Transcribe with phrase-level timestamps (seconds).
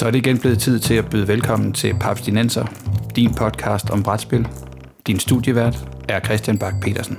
[0.00, 2.66] Så er det igen blevet tid til at byde velkommen til Papstinenser,
[3.16, 4.48] din podcast om brætspil.
[5.06, 5.76] Din studievært
[6.08, 7.18] er Christian Bak petersen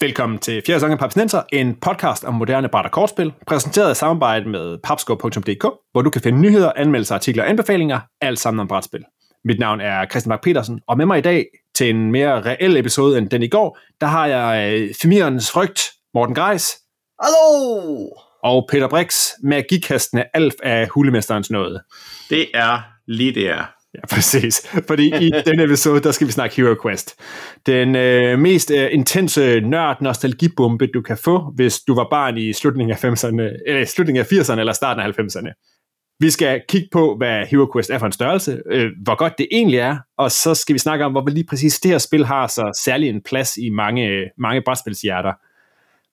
[0.00, 0.76] Velkommen til 4.
[0.76, 5.64] sæson af Papstinenser, en podcast om moderne bræt og kortspil, præsenteret i samarbejde med papsko.dk,
[5.92, 9.04] hvor du kan finde nyheder, anmeldelser, artikler og anbefalinger, alt sammen om brætspil.
[9.44, 12.76] Mit navn er Christian Bak petersen og med mig i dag til en mere reel
[12.76, 15.82] episode end den i går, der har jeg øh, familiens frygt,
[16.14, 16.78] Morten Greis.
[17.22, 18.08] Hallo!
[18.44, 21.82] Og Peter Brix, magikastende Alf af Hulemesterens Nåde.
[22.30, 23.64] Det er lige det er.
[23.94, 24.68] Ja, præcis.
[24.86, 27.14] Fordi i denne episode, der skal vi snakke Hero Quest.
[27.66, 32.52] Den øh, mest øh, intense nørd nostalgibombe, du kan få, hvis du var barn i
[32.52, 35.52] slutningen af 50'erne, eller slutningen af 80'erne eller starten af 90'erne.
[36.20, 39.48] Vi skal kigge på, hvad Hero Quest er for en størrelse, øh, hvor godt det
[39.52, 42.46] egentlig er, og så skal vi snakke om, hvor lige præcis det her spil har
[42.46, 45.32] så særlig en plads i mange, mange brætspilshjerter.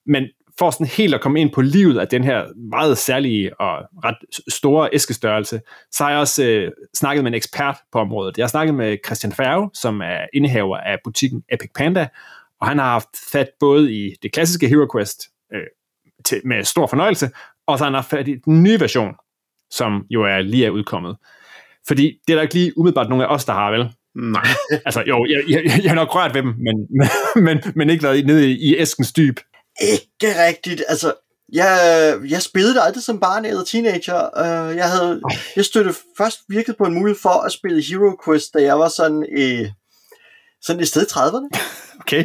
[0.06, 0.24] Men
[0.62, 4.16] for sådan helt at komme ind på livet af den her meget særlige og ret
[4.48, 5.60] store æskestørrelse,
[5.90, 8.38] så har jeg også øh, snakket med en ekspert på området.
[8.38, 12.08] Jeg har snakket med Christian Færge, som er indehaver af butikken Epic Panda,
[12.60, 15.62] og han har haft fat både i det klassiske Hero Quest øh,
[16.24, 17.30] til, med stor fornøjelse,
[17.66, 19.14] og så har han haft fat i den nye version,
[19.70, 21.16] som jo er lige er udkommet.
[21.88, 23.92] Fordi det er der ikke lige umiddelbart nogen af os, der har, vel?
[24.14, 24.46] Nej.
[24.84, 26.88] altså jo, jeg, jeg, jeg har nok rørt ved dem, men,
[27.46, 29.36] men, men ikke været nede i, i æskens dyb.
[29.80, 30.82] Ikke rigtigt.
[30.88, 31.14] Altså,
[31.52, 34.28] jeg, jeg spillede aldrig som barn eller teenager.
[34.36, 35.20] Uh, jeg havde,
[35.56, 38.88] jeg støtte først virkelig på en mulighed for at spille Hero Quest, da jeg var
[38.88, 39.66] sådan, i,
[40.62, 41.48] sådan et sted i 30'erne.
[42.00, 42.24] Okay.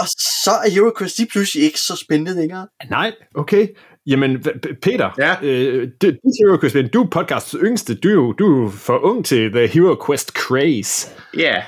[0.00, 0.06] Og
[0.44, 2.68] så er Hero Quest lige pludselig ikke så spændende længere.
[2.90, 3.68] Nej, okay.
[4.06, 4.42] Jamen,
[4.82, 5.36] Peter, ja.
[5.42, 9.66] øh, du, Hero Quest, du er podcast's yngste, du, du er for ung til The
[9.66, 11.10] Hero Quest Craze.
[11.36, 11.62] Ja,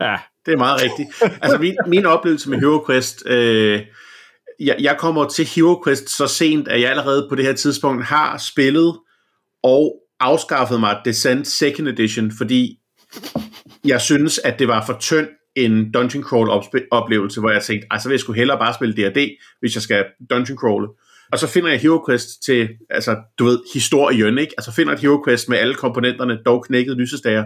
[0.00, 0.16] ja.
[0.46, 1.08] det er meget rigtigt.
[1.42, 3.80] altså, min, min oplevelse med Hero Quest, øh,
[4.60, 8.38] jeg, jeg kommer til HeroQuest så sent, at jeg allerede på det her tidspunkt har
[8.38, 8.98] spillet
[9.62, 12.78] og afskaffet mig Descent Second Edition, fordi
[13.84, 18.08] jeg synes, at det var for tynd en dungeon crawl oplevelse, hvor jeg tænkte, altså
[18.08, 20.88] vil jeg skulle hellere bare spille D&D, hvis jeg skal dungeon crawle.
[21.32, 24.54] Og så finder jeg HeroQuest til, altså du ved, historien, ikke?
[24.58, 27.44] Altså finder et HeroQuest med alle komponenterne, dog knækket lysestager,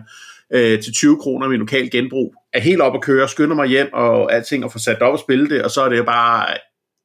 [0.52, 3.88] øh, til 20 kroner med lokal genbrug, er helt op at køre, skynder mig hjem
[3.92, 6.46] og alting og får sat op og spille det, og så er det bare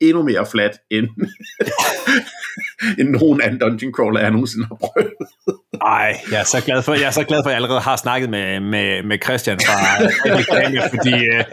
[0.01, 1.07] endnu mere flat end,
[2.99, 5.13] end nogen anden dungeon crawler, jeg nogensinde har prøvet.
[5.81, 7.95] Ej, jeg er så glad for, jeg er så glad for, at jeg allerede har
[7.95, 9.75] snakket med, med, med Christian fra
[10.37, 11.43] Reklame, fordi øh,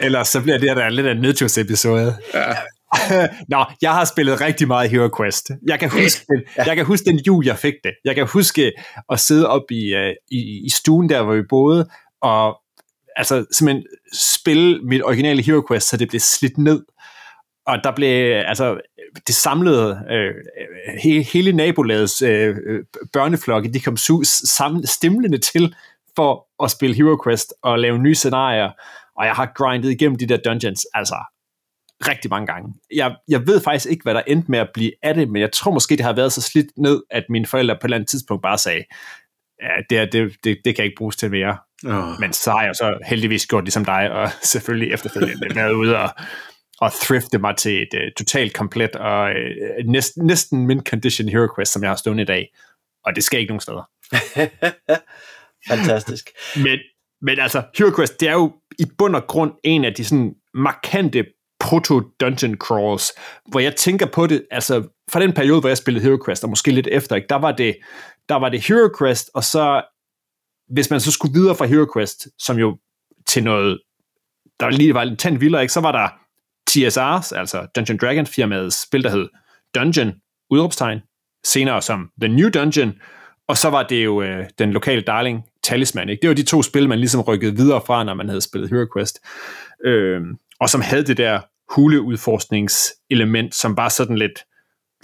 [0.00, 2.16] ellers så bliver det der lidt af en episode.
[2.34, 2.54] Ja.
[3.54, 5.50] Nå, jeg har spillet rigtig meget Hero Quest.
[5.68, 7.92] Jeg kan huske den, jeg kan huske den jul, jeg fik det.
[8.04, 8.72] Jeg kan huske
[9.12, 11.88] at sidde op i, uh, i, i stuen der, hvor vi boede,
[12.22, 12.60] og
[13.16, 16.82] altså simpelthen spille mit originale Hero Quest, så det blev slidt ned
[17.68, 18.80] og der blev, altså,
[19.26, 20.34] det samlede, øh,
[21.02, 22.56] he, hele nabolagets øh,
[23.12, 25.74] børneflokke, de kom sus, sammen, stemlende til
[26.16, 28.70] for at spille Hero Quest og lave nye scenarier,
[29.16, 31.16] og jeg har grindet igennem de der dungeons, altså
[32.08, 32.74] rigtig mange gange.
[32.94, 35.52] Jeg, jeg ved faktisk ikke, hvad der endte med at blive af det, men jeg
[35.52, 38.08] tror måske, det har været så slidt ned, at mine forældre på et eller andet
[38.08, 38.84] tidspunkt bare sagde,
[39.62, 41.56] ja, det, det, det, det kan ikke bruges til mere.
[41.86, 42.20] Oh.
[42.20, 46.10] Men så har jeg så heldigvis gjort ligesom dig, og selvfølgelig efterfølgende været ude og
[46.80, 51.48] og thrifte mig til et uh, totalt komplet og uh, næsten, næsten min condition hero
[51.56, 52.48] quest, som jeg har stående i dag.
[53.04, 53.88] Og det skal ikke nogen steder.
[55.68, 56.30] Fantastisk.
[56.56, 56.78] men,
[57.22, 60.34] men altså, Hero Quest, det er jo i bund og grund en af de sådan
[60.54, 61.24] markante
[61.64, 63.12] proto-dungeon crawls,
[63.46, 66.50] hvor jeg tænker på det, altså fra den periode, hvor jeg spillede Hero Quest, og
[66.50, 67.76] måske lidt efter, ikke, der var det,
[68.28, 69.82] der var det Hero Quest, og så,
[70.68, 72.78] hvis man så skulle videre fra Hero Quest, som jo
[73.26, 73.80] til noget,
[74.60, 76.08] der lige var lidt tændt vildere, ikke, så var der
[76.68, 79.28] TSR's, altså Dungeon Dragon firmaets spil, der hed
[79.74, 80.12] Dungeon,
[80.50, 81.00] udråbstegn,
[81.44, 82.94] senere som The New Dungeon,
[83.48, 86.08] og så var det jo øh, den lokale darling Talisman.
[86.08, 86.20] Ikke?
[86.20, 88.86] Det var de to spil, man ligesom rykkede videre fra, når man havde spillet Hero
[88.96, 89.18] Quest.
[89.84, 90.20] Øh,
[90.60, 91.40] og som havde det der
[91.74, 94.44] huleudforskningselement, som var sådan lidt,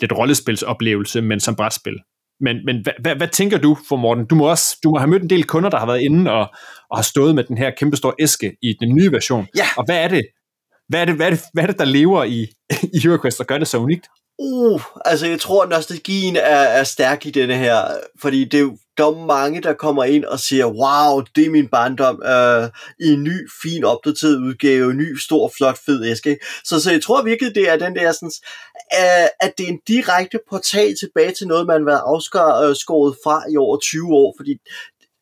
[0.00, 1.98] lidt rollespilsoplevelse, men som brætspil.
[2.40, 4.26] Men, men hvad, hvad, hvad tænker du for Morten?
[4.26, 6.50] Du må også du må have mødt en del kunder, der har været inde og,
[6.90, 9.46] og har stået med den her kæmpestore æske i den nye version.
[9.56, 9.66] Ja.
[9.76, 10.22] Og hvad er det,
[10.88, 12.46] hvad er det, hvad er det, hvad er det der lever i,
[12.94, 14.06] i HeroQuest, der gør det så unikt?
[14.38, 16.40] Uh, altså jeg tror, at nostalgien er,
[16.78, 17.82] er stærk i denne her,
[18.20, 22.22] fordi det, der er mange, der kommer ind og siger, wow, det er min barndom
[22.24, 22.68] uh,
[23.06, 26.38] i en ny, fin, opdateret udgave, en ny, stor, flot, fed æske.
[26.64, 28.32] Så, så jeg tror virkelig, det er den der, sådan,
[28.98, 33.16] uh, at det er en direkte portal tilbage til noget, man har været afskåret øh,
[33.24, 34.52] fra i over 20 år, fordi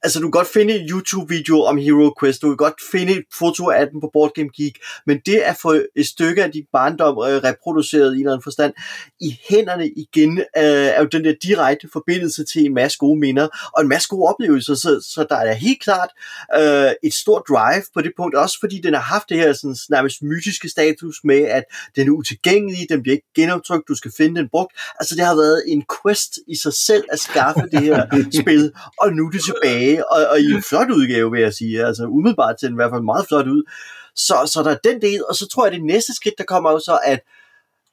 [0.03, 3.25] altså du kan godt finde en YouTube-video om Hero Quest, du kan godt finde et
[3.39, 6.65] foto af den på Board Game Geek, men det at få et stykke af din
[6.73, 8.73] barndom øh, reproduceret i en eller anden forstand
[9.21, 10.45] i hænderne igen, øh,
[10.97, 14.29] er jo den der direkte forbindelse til en masse gode minder og en masse gode
[14.29, 16.11] oplevelser, så, så der er helt klart
[16.59, 19.77] øh, et stort drive på det punkt, også fordi den har haft det her sådan,
[19.91, 21.65] nærmest mytiske status med, at
[21.97, 24.73] den er utilgængelig, den bliver ikke genoptrykt, du skal finde den brugt.
[25.01, 28.07] Altså det har været en quest i sig selv at skaffe det her
[28.43, 31.87] spil, og nu er det tilbage, og, og i en flot udgave, vil jeg sige.
[31.87, 33.63] Altså umiddelbart ser den i hvert fald meget flot ud.
[34.17, 36.45] Så, så der er den del, og så tror jeg, at det næste skridt, der
[36.45, 37.21] kommer jo så, at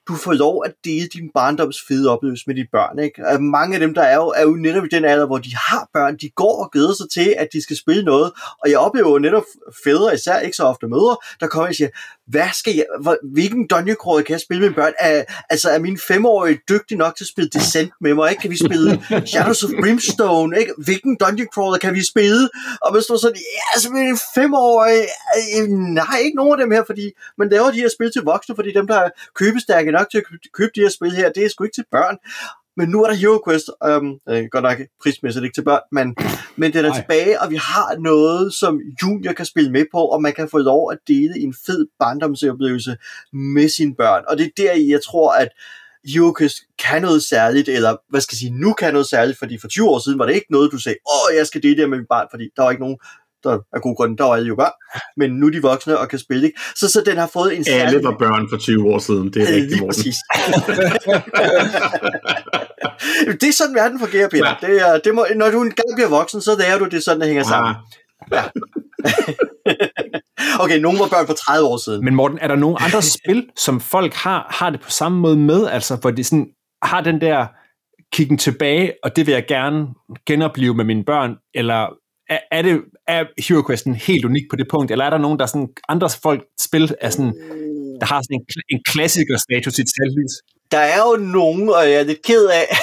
[0.10, 3.00] du får lov at dele din barndoms fede oplevelse med dine børn.
[3.00, 3.28] Ikke?
[3.28, 5.56] Og mange af dem, der er jo, er jo netop i den alder, hvor de
[5.56, 8.32] har børn, de går og glæder sig til, at de skal spille noget.
[8.64, 9.44] Og jeg oplever jo netop
[9.84, 11.90] fædre, især ikke så ofte mødre, der kommer og siger,
[12.30, 12.86] hvad skal jeg,
[13.24, 14.94] hvilken dungeon crawler kan jeg spille med børn?
[15.00, 18.30] Er, altså er min femårige dygtig nok til at spille Descent med mig?
[18.30, 18.42] Ikke?
[18.42, 20.60] Kan vi spille Shadows of Brimstone?
[20.60, 20.74] Ikke?
[20.78, 21.18] Hvilken
[21.54, 22.50] crawler kan vi spille?
[22.82, 25.08] Og man står sådan, ja, altså min femårige,
[25.58, 28.56] øh, nej, ikke nogen af dem her, fordi man laver de her spil til voksne,
[28.56, 30.24] fordi dem, der er købestærke nok til at
[30.54, 32.18] købe de her spil her, det er sgu ikke til børn.
[32.80, 36.16] Men nu er der Hero Quest, um, øh, godt nok prismæssigt ikke til børn, men,
[36.56, 37.00] men den er Ej.
[37.00, 40.58] tilbage, og vi har noget, som junior kan spille med på, og man kan få
[40.58, 42.98] lov at dele en fed barndomsoplevelse
[43.34, 44.24] med sine børn.
[44.28, 45.50] Og det er der, jeg tror, at
[46.38, 49.68] Quest kan noget særligt, eller hvad skal jeg sige, nu kan noget særligt, fordi for
[49.68, 51.98] 20 år siden var det ikke noget, du sagde, åh, jeg skal dele det med
[51.98, 52.98] min barn, fordi der var ikke nogen,
[53.44, 54.72] der er god grund, der var alle jo børn,
[55.18, 56.60] men nu er de voksne og kan spille, ikke?
[56.76, 57.88] Så, så den har fået en særlig...
[57.88, 60.16] Alle var børn for 20 år siden, det er rigtigt, Lige præcis.
[63.42, 64.56] det er sådan, verden fungerer, Peter.
[64.62, 64.68] Ja.
[64.68, 67.28] Det er, det må, når du engang bliver voksen, så lærer du det sådan, det
[67.28, 67.76] hænger sammen.
[68.32, 68.44] Ja.
[70.64, 72.06] okay, nogen var børn for 30 år siden.
[72.06, 75.38] Men Morten, er der nogle andre spil, som folk har, har det på samme måde
[75.38, 76.48] med, altså hvor de sådan,
[76.84, 77.48] har den der
[78.14, 79.88] kiggen tilbage, og det vil jeg gerne
[80.26, 81.88] genopleve med mine børn, eller
[82.30, 85.40] er, er, det, er Hero Questen helt unik på det punkt, eller er der nogen,
[85.40, 87.34] der sådan, andre folk spil er sådan,
[88.00, 88.46] der har sådan en,
[88.76, 90.36] en klassiker status i et selvlys?
[90.72, 92.78] Der er jo nogen, og jeg er lidt ked af,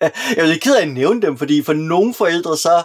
[0.00, 2.82] jeg er lidt ked af at nævne dem, fordi for nogle forældre, så,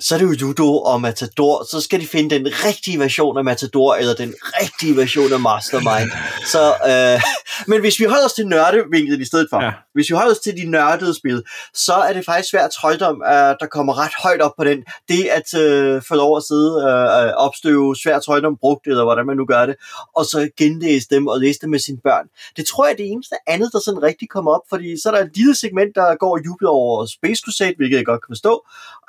[0.00, 3.44] så er det jo judo og matador, så skal de finde den rigtige version af
[3.44, 6.10] matador, eller den rigtige version af mastermind.
[6.46, 7.22] Så, øh,
[7.70, 9.72] men hvis vi holder os til nørdevinklet i stedet for, ja.
[9.94, 11.42] hvis vi holder os til de nørdede spil,
[11.74, 14.84] så er det faktisk svært trolddom, uh, der kommer ret højt op på den.
[15.08, 19.26] Det at uh, få lov at sidde og uh, opstøve svært trolddom brugt, eller hvordan
[19.26, 19.76] man nu gør det,
[20.16, 22.26] og så genlæse dem og læse dem med sine børn.
[22.56, 25.14] Det tror jeg er det eneste andet, der sådan rigtig kommer op, fordi så er
[25.14, 28.30] der et lille segment, der går og jubler over Space Crusade, hvilket jeg godt kan
[28.30, 28.66] forstå.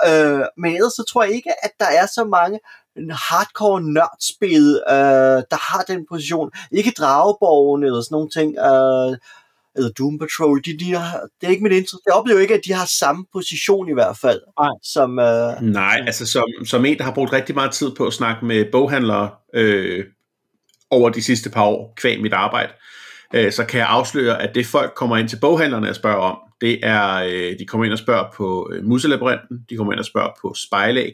[0.08, 2.60] Uh, men ellers så tror jeg ikke, at der er så mange
[3.12, 6.52] hardcore nørdspil, øh, der har den position.
[6.72, 8.50] Ikke Drageborgen eller sådan nogle ting.
[8.58, 9.18] Øh,
[9.78, 12.00] eller Doom Patrol, de, de har, det er ikke mit indtryk.
[12.06, 14.42] Jeg oplever ikke, at de har samme position i hvert fald.
[14.60, 18.08] Nej, som, øh, Nej altså som, som en, der har brugt rigtig meget tid på
[18.08, 20.06] at snakke med boghandlere øh,
[20.90, 22.72] over de sidste par år, kvæg mit arbejde,
[23.34, 26.38] øh, så kan jeg afsløre, at det folk kommer ind til boghandlerne og spørger om,
[26.62, 30.06] det er, øh, de kommer ind og spørger på øh, Muselabyrinten, de kommer ind og
[30.06, 31.14] spørger på Spejlæg,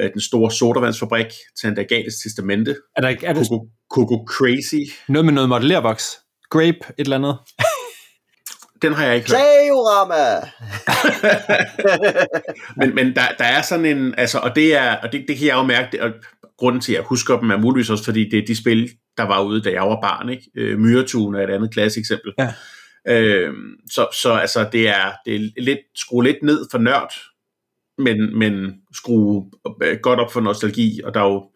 [0.00, 1.32] øh, den store sodavandsfabrik,
[1.62, 4.92] Tandagales Testamente, er der, er det, Coco, Coco Crazy.
[5.08, 6.18] Noget med noget modellervoks.
[6.50, 7.36] Grape, et eller andet.
[8.82, 9.40] Den har jeg ikke hørt.
[9.40, 10.40] Sayurama!
[12.86, 15.46] men men der, der er sådan en, altså, og det er, og det, det kan
[15.46, 16.10] jeg jo mærke, det, og
[16.58, 19.22] grunden til, at jeg husker dem er muligvis også, fordi det er de spil, der
[19.22, 20.50] var ude, da jeg var barn, ikke?
[20.56, 22.32] Øh, Myretun er et andet klasse eksempel.
[22.38, 22.52] Ja.
[23.08, 23.54] Øh,
[23.90, 27.12] så, så altså, det er, det er lidt, skrue lidt ned for nørd,
[27.98, 29.50] men, men skrue
[30.02, 31.50] godt op for nostalgi, og der er jo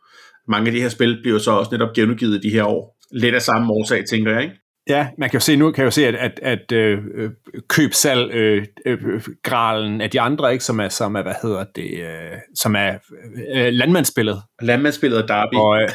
[0.49, 2.99] mange af de her spil bliver så også netop genudgivet de her år.
[3.12, 4.62] Lidt af samme årsag, tænker jeg, ikke?
[4.88, 6.99] Ja, man kan jo se nu kan jeg jo se at at, at øh,
[7.68, 8.99] købsal øh, øh,
[9.42, 12.92] gralen af de andre ikke som er som er hvad hedder det øh, som er
[13.54, 14.42] øh, landmandsspillet.
[14.62, 15.54] Landmandsspillet og Derby.
[15.54, 15.88] Og øh,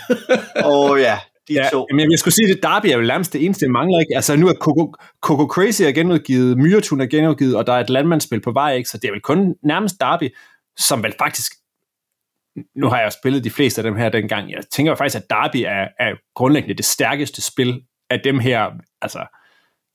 [0.72, 1.18] oh, ja,
[1.48, 1.88] de ja, to.
[1.92, 4.16] Men jeg skulle sige, at Derby er jo nærmest det eneste, det mangler ikke.
[4.16, 7.90] Altså nu er Coco, Coco Crazy er genudgivet, Myretun er genudgivet, og der er et
[7.90, 8.90] landmandsspil på vej, ikke?
[8.90, 10.36] Så det er vel kun nærmest Derby,
[10.78, 11.54] som vel faktisk
[12.76, 14.52] nu har jeg spillet de fleste af dem her dengang.
[14.52, 18.72] Jeg tænker faktisk, at Derby er, er grundlæggende det stærkeste spil af dem her.
[19.02, 19.20] Altså,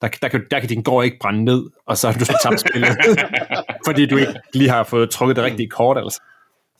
[0.00, 2.60] der, der, kan, der kan din gård ikke brænde ned, og så har du tabt
[2.60, 2.96] spillet,
[3.86, 5.98] fordi du ikke lige har fået trukket det rigtige kort.
[5.98, 6.22] Altså.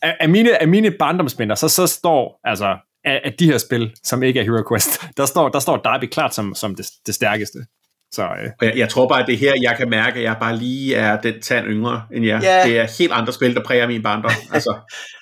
[0.02, 3.92] Af, af, mine, af mine barndomsminder, så, så står altså af, af de her spil,
[4.02, 7.14] som ikke er Hero Quest, der står, der står Derby klart som, som det, det
[7.14, 7.58] stærkeste.
[8.12, 8.50] Så, øh.
[8.62, 11.20] jeg, jeg tror bare, at det her, jeg kan mærke, at jeg bare lige er
[11.20, 12.42] den tand yngre end jer.
[12.44, 12.68] Yeah.
[12.68, 14.30] Det er helt andre spil, der præger min barndom.
[14.54, 14.76] Altså.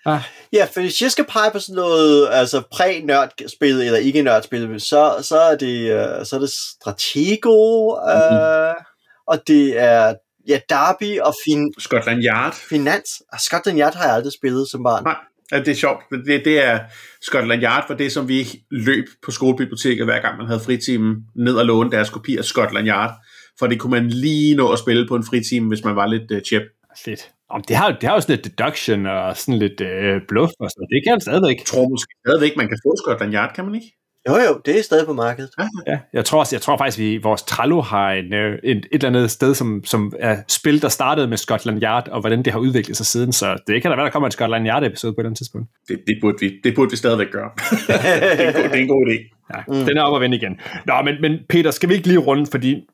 [0.06, 0.20] ah.
[0.52, 5.14] Ja, for hvis jeg skal pege på sådan noget altså præ-nørdspil eller ikke nørdspil, så,
[5.22, 8.84] så, er det, uh, så er det Stratego, uh, mm-hmm.
[9.26, 10.14] og det er
[10.49, 12.54] Ja, Derby og fin, Scotland Yard.
[12.68, 13.22] Finans.
[13.32, 15.04] Ah, Scotland Yard har jeg aldrig spillet som barn.
[15.04, 15.16] Nej,
[15.52, 16.02] ja, det er sjovt.
[16.26, 16.78] Det, det er
[17.23, 21.54] Scotland Yard var det, som vi løb på skolebiblioteket, hver gang man havde fritimen, ned
[21.54, 23.12] og låne deres kopi af Scotland Yard.
[23.59, 26.30] For det kunne man lige nå at spille på en fritime, hvis man var lidt
[26.30, 26.62] uh, chip.
[27.04, 27.30] Fedt.
[27.50, 30.71] Om det, har, det har jo sådan lidt deduction og sådan lidt øh, bluff og
[30.71, 31.57] sådan Det kan jeg stadigvæk.
[31.57, 33.90] Jeg tror måske stadigvæk, man kan få Scotland Yard, kan man ikke?
[34.28, 35.50] Jo, jo, det er stadig på markedet.
[35.86, 38.76] Ja, jeg tror, også, jeg tror faktisk, at vi vores Trello har en, øh, et,
[38.76, 42.42] et eller andet sted, som, som er spil, der startede med Scotland Yard, og hvordan
[42.42, 43.32] det har udviklet sig siden.
[43.32, 45.68] Så det kan da være, der kommer en Scotland Yard-episode på et eller andet tidspunkt.
[45.88, 47.50] Det, det, burde, vi, det burde vi stadigvæk gøre.
[47.86, 49.36] det, er en god, det er en god idé.
[49.54, 49.86] Ja, mm.
[49.86, 50.60] den er op og vende igen.
[50.86, 52.86] Nå, men, men Peter, skal vi ikke lige runde, fordi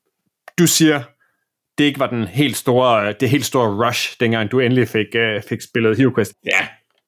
[0.58, 1.02] du siger,
[1.78, 5.42] det ikke var den helt store, det helt store rush, dengang du endelig fik, uh,
[5.48, 6.32] fik spillet HeroQuest.
[6.46, 6.66] Ja.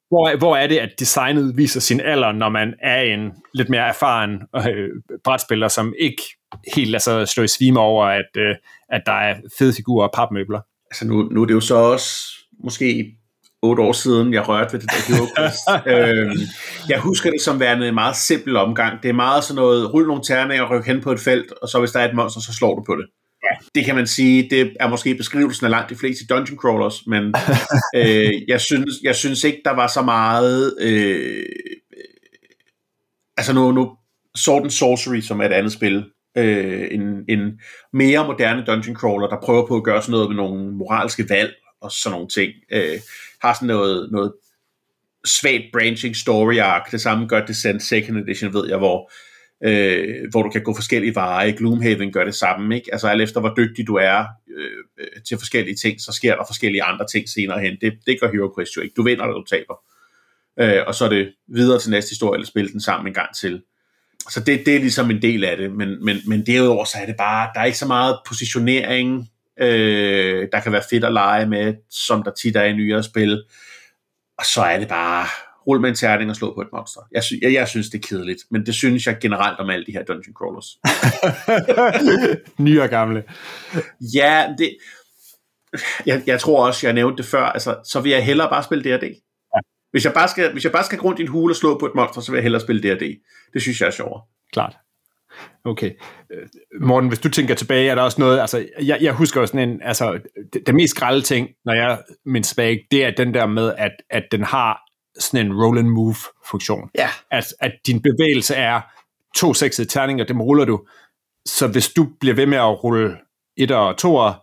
[0.09, 3.87] Hvor, hvor er det, at designet viser sin alder, når man er en lidt mere
[3.87, 4.89] erfaren øh,
[5.23, 6.23] brætspiller, som ikke
[6.75, 8.55] helt lader sig slå i svime over, at, øh,
[8.89, 10.61] at der er fede figurer og papmøbler?
[10.91, 12.09] Altså nu, nu er det jo så også
[12.63, 13.05] måske
[13.61, 15.65] otte år siden, jeg rørte ved det der HeroQuest.
[15.93, 16.39] øhm,
[16.89, 19.03] jeg husker det som værende en meget simpel omgang.
[19.03, 21.67] Det er meget sådan noget, rulle nogle terninger og rykke hen på et felt, og
[21.69, 23.05] så hvis der er et monster, så slår du på det.
[23.43, 23.65] Ja.
[23.75, 27.23] Det kan man sige, det er måske beskrivelsen af langt de fleste dungeon crawlers, men
[28.01, 30.75] øh, jeg, synes, jeg synes ikke, der var så meget...
[30.81, 31.45] Øh,
[33.37, 33.95] altså nu, nu
[34.37, 36.05] Sword and Sorcery, som er et andet spil,
[36.37, 37.59] øh, en, en
[37.93, 41.53] mere moderne dungeon crawler, der prøver på at gøre sådan noget med nogle moralske valg
[41.81, 42.99] og sådan nogle ting, øh,
[43.41, 44.33] har sådan noget, noget
[45.25, 46.91] svagt branching story arc.
[46.91, 49.11] Det samme gør Descent Second Edition, ved jeg, hvor
[49.63, 51.51] øh, hvor du kan gå forskellige veje.
[51.51, 52.89] Gloomhaven gør det samme, ikke?
[52.91, 54.25] Altså alt efter hvor dygtig du er
[54.57, 57.77] øh, til forskellige ting, så sker der forskellige andre ting senere hen.
[57.81, 58.93] Det, det gør Hero Quest jo ikke.
[58.97, 59.75] Du vinder, eller du taber.
[60.59, 63.35] Øh, og så er det videre til næste historie, eller spille den sammen en gang
[63.35, 63.63] til.
[64.29, 67.05] Så det, det er ligesom en del af det, men, men, men derudover så er
[67.05, 71.45] det bare, der er ikke så meget positionering, øh, der kan være fedt at lege
[71.45, 73.43] med, som der tit er i nyere spil.
[74.37, 75.27] Og så er det bare,
[75.69, 77.01] rulle med en terning og slå på et monster.
[77.11, 79.85] Jeg, sy- jeg, jeg synes, det er kedeligt, men det synes jeg generelt om alle
[79.85, 80.69] de her dungeon crawlers.
[82.65, 83.23] Nye og gamle.
[84.15, 84.77] Ja, det,
[86.05, 88.83] jeg, jeg tror også, jeg nævnte det før, altså, så vil jeg hellere bare spille
[88.83, 89.03] D&D.
[89.03, 89.59] Ja.
[89.91, 91.85] Hvis, jeg bare skal, hvis jeg bare skal rundt i en hule og slå på
[91.85, 93.15] et monster, så vil jeg hellere spille D&D.
[93.53, 94.21] Det synes jeg er sjovere.
[94.53, 94.77] Klart.
[95.65, 95.91] Okay.
[96.81, 99.69] Morten, hvis du tænker tilbage, er der også noget, altså, jeg, jeg husker jo sådan
[99.69, 100.19] en, altså,
[100.53, 103.91] det, det mest grælde ting, når jeg mindst tilbage, det er den der med, at,
[104.09, 104.88] at den har
[105.19, 106.15] sådan en roll and move
[106.49, 106.89] funktion.
[106.95, 107.09] Ja.
[107.31, 108.81] At, at din bevægelse er
[109.35, 110.85] to seksede terninger, dem ruller du.
[111.45, 113.17] Så hvis du bliver ved med at rulle
[113.57, 114.33] et og toer,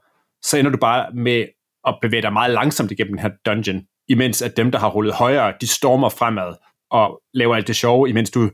[0.43, 1.47] så ender du bare med
[1.87, 5.15] at bevæge dig meget langsomt igennem den her dungeon, imens at dem, der har rullet
[5.15, 6.55] højere, de stormer fremad
[6.91, 8.51] og laver alt det sjove, imens du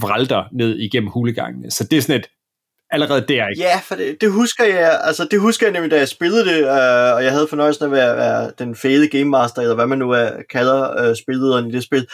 [0.00, 1.70] vralter ned igennem hulegangene.
[1.70, 2.26] Så det er sådan et,
[2.94, 3.62] allerede der, ikke?
[3.62, 6.58] Ja, for det, det husker jeg, altså det husker jeg nemlig, da jeg spillede det,
[6.58, 9.86] øh, og jeg havde fornøjelsen af at være, være den fede game master, eller hvad
[9.86, 12.06] man nu er, kalder øh, spillederen i det spil.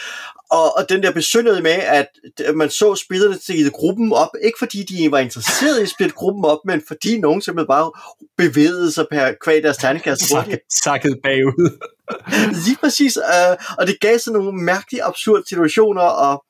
[0.51, 2.07] Og, og den der besynderede med, at
[2.55, 6.45] man så spillerne til gruppen op, ikke fordi de var interesseret i at spille gruppen
[6.45, 7.91] op, men fordi nogen simpelthen bare
[8.37, 10.29] bevægede sig per kvad deres terningkast.
[10.29, 11.79] Sakket, sakket bagud.
[12.65, 16.43] Lige præcis, øh, og det gav sådan nogle mærkelige, absurde situationer, og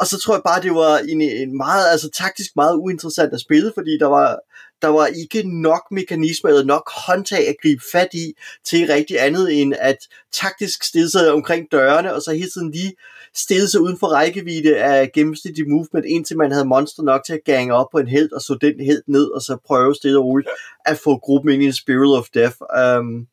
[0.00, 3.40] og så tror jeg bare, det var en, en meget, altså taktisk meget uinteressant at
[3.40, 4.38] spille, fordi der var,
[4.82, 9.60] der var ikke nok mekanismer eller nok håndtag at gribe fat i til rigtig andet
[9.60, 9.96] end at
[10.32, 12.92] taktisk stille sig omkring dørene, og så hele tiden lige
[13.34, 17.44] stille sig uden for rækkevidde af gennemsnitlig movement, indtil man havde monster nok til at
[17.44, 20.24] gange op på en held, og så den held ned, og så prøve stille og
[20.24, 20.48] roligt
[20.86, 22.56] at få gruppen ind i en spirit of death.
[22.98, 23.26] Um,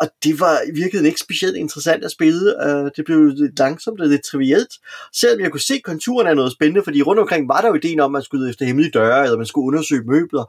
[0.00, 2.54] og det var virkelig ikke specielt interessant at spille.
[2.66, 4.72] Uh, det blev lidt langsomt og lidt trivielt.
[5.14, 8.00] Selvom jeg kunne se konturen af noget spændende, fordi rundt omkring var der jo ideen
[8.00, 10.44] om, at man skulle efter hemmelige døre, eller man skulle undersøge møbler.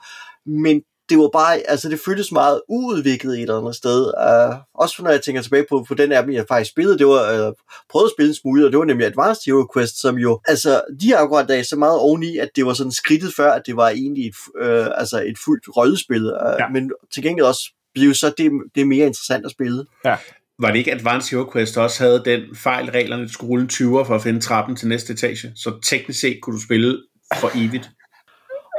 [0.49, 3.99] Men det var bare, altså det føltes meget uudviklet et eller andet sted.
[4.05, 7.07] Uh, også når jeg tænker tilbage på, på den af dem, jeg faktisk spillede, det
[7.07, 7.53] var uh,
[7.89, 10.81] prøvet at spille en smule, og det var nemlig Advanced Hero Quest, som jo, altså
[11.01, 13.89] de akkurat dag så meget oveni, at det var sådan skridtet før, at det var
[13.89, 16.69] egentlig et, uh, altså et fuldt rollespil, uh, ja.
[16.69, 19.85] men til gengæld også blev så det, det er mere interessant at spille.
[20.05, 20.15] Ja.
[20.59, 23.69] Var det ikke Advanced Hero Quest også havde den fejl reglerne, du skulle rulle en
[23.69, 25.51] 20'er for at finde trappen til næste etage?
[25.55, 27.01] Så teknisk set kunne du spille
[27.39, 27.89] for evigt.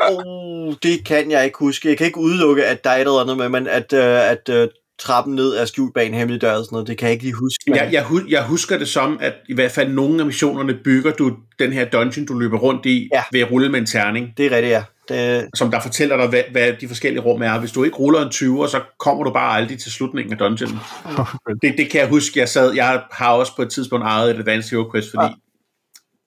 [0.02, 1.88] Oh, det kan jeg ikke huske.
[1.88, 4.62] Jeg kan ikke udelukke, at der er et eller andet med, men at, uh, at
[4.62, 4.68] uh,
[4.98, 6.88] trappen ned er skjult bag en hemmelig dør og sådan noget.
[6.88, 7.64] Det kan jeg ikke lige huske.
[7.66, 7.76] Men...
[7.76, 11.36] Jeg, jeg, jeg husker det som, at i hvert fald nogle af missionerne bygger du
[11.58, 13.22] den her dungeon, du løber rundt i, ja.
[13.32, 14.28] ved at rulle med en terning.
[14.36, 14.84] Det er rigtigt, ja.
[15.08, 15.48] Det...
[15.54, 17.58] Som der fortæller dig, hvad, hvad de forskellige rum er.
[17.58, 20.78] Hvis du ikke ruller en 20, så kommer du bare aldrig til slutningen af dungeonen.
[21.62, 24.38] det, det kan jeg huske, jeg sad, jeg har også på et tidspunkt ejet et
[24.38, 25.32] Advanced Hero Quest, fordi ja.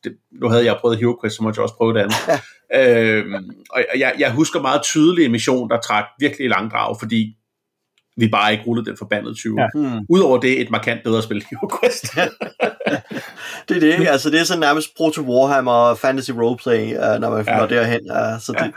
[0.03, 2.15] det, nu havde jeg prøvet Hero Quest, så måtte jeg også prøve det andet.
[2.27, 2.39] Ja.
[2.74, 3.34] Øhm,
[3.69, 7.38] og jeg, jeg husker meget tydeligt en mission, der trak virkelig langdrag, fordi
[8.18, 9.62] vi bare ikke rullede den forbandede 20.
[9.62, 9.68] Ja.
[9.76, 10.06] Hmm.
[10.10, 12.06] Udover det, et markant bedre spil, Hero Quest.
[13.70, 14.10] Det er det, ikke?
[14.10, 17.58] Altså, det er sådan nærmest proto Warhammer Fantasy Roleplay, uh, når man Ja.
[17.58, 18.00] når derhen.
[18.12, 18.74] Uh, så, det,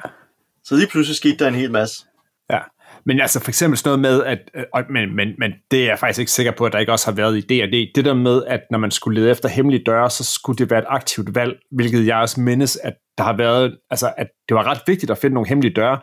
[0.64, 2.04] så lige pludselig skete der en hel masse.
[2.50, 2.58] Ja,
[3.06, 5.84] men altså for eksempel sådan noget med, at, øh, og- men, men, men det er
[5.86, 7.92] jeg faktisk ikke sikker på, at der ikke også har været i D&D.
[7.94, 10.78] Det der med, at når man skulle lede efter hemmelige døre, så skulle det være
[10.78, 14.66] et aktivt valg, hvilket jeg også mindes, at der har været, altså at det var
[14.66, 15.98] ret vigtigt at finde nogle hemmelige døre,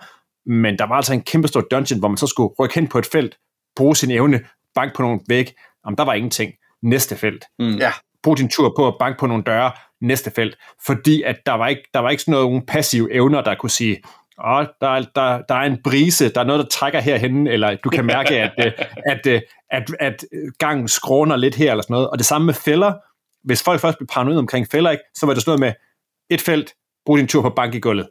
[0.47, 2.97] men der var altså en kæmpe stor dungeon, hvor man så skulle rykke hen på
[2.97, 3.37] et felt,
[3.75, 4.39] bruge sin evne,
[4.75, 6.53] banke på nogle væg, om der var ingenting.
[6.83, 7.45] Næste felt.
[7.59, 7.75] Mm.
[7.75, 7.91] Ja.
[8.23, 10.57] Brug din tur på at banke på nogle døre, næste felt.
[10.85, 13.97] Fordi at der var ikke, der var ikke sådan nogle passive evner, der kunne sige,
[14.45, 17.77] Åh, der, er, der, der er en brise, der er noget, der trækker herhen, eller
[17.83, 18.71] du kan mærke, at, øh,
[19.11, 20.25] at, at, at, at
[20.59, 22.09] gangen skråner lidt her, eller sådan noget.
[22.09, 22.93] Og det samme med fælder.
[23.43, 25.73] Hvis folk først blev paranoid omkring fælder, ikke, så var det sådan noget med
[26.35, 26.73] et felt,
[27.05, 28.09] brug din tur på bank i gulvet.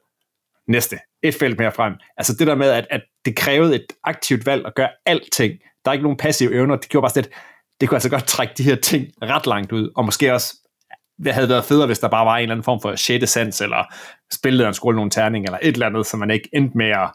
[0.69, 0.99] Næste.
[1.23, 1.93] Et felt mere frem.
[2.17, 5.53] Altså det der med, at, at det krævede et aktivt valg at gøre alting.
[5.85, 6.77] Der er ikke nogen passive evner.
[6.77, 7.35] Det gjorde bare sådan lidt,
[7.81, 10.55] det kunne altså godt trække de her ting ret langt ud, og måske også
[11.25, 13.31] det havde været federe, hvis der bare var en eller anden form for 6.
[13.31, 13.95] sans, eller
[14.33, 17.11] spillederen skulle nogle terning, eller et eller andet, så man ikke endte med at,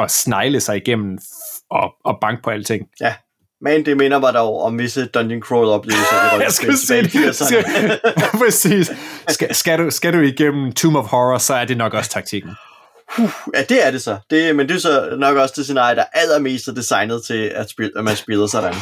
[0.00, 1.18] at snegle sig igennem
[1.70, 2.88] og, og banke på alting.
[3.60, 6.16] Men det minder mig dog om visse Dungeon Crawl oplevelser.
[6.40, 7.36] Jeg skulle sige det.
[7.36, 7.64] Skal,
[8.44, 8.90] præcis.
[9.28, 12.50] Skal, skal, du, skal du igennem Tomb of Horror, så er det nok også taktikken.
[13.54, 14.18] Ja, det er det så.
[14.30, 17.52] Det, men det er så nok også det scenarie, der er allermest er designet til,
[17.54, 18.74] at, spil, at man spiller sådan.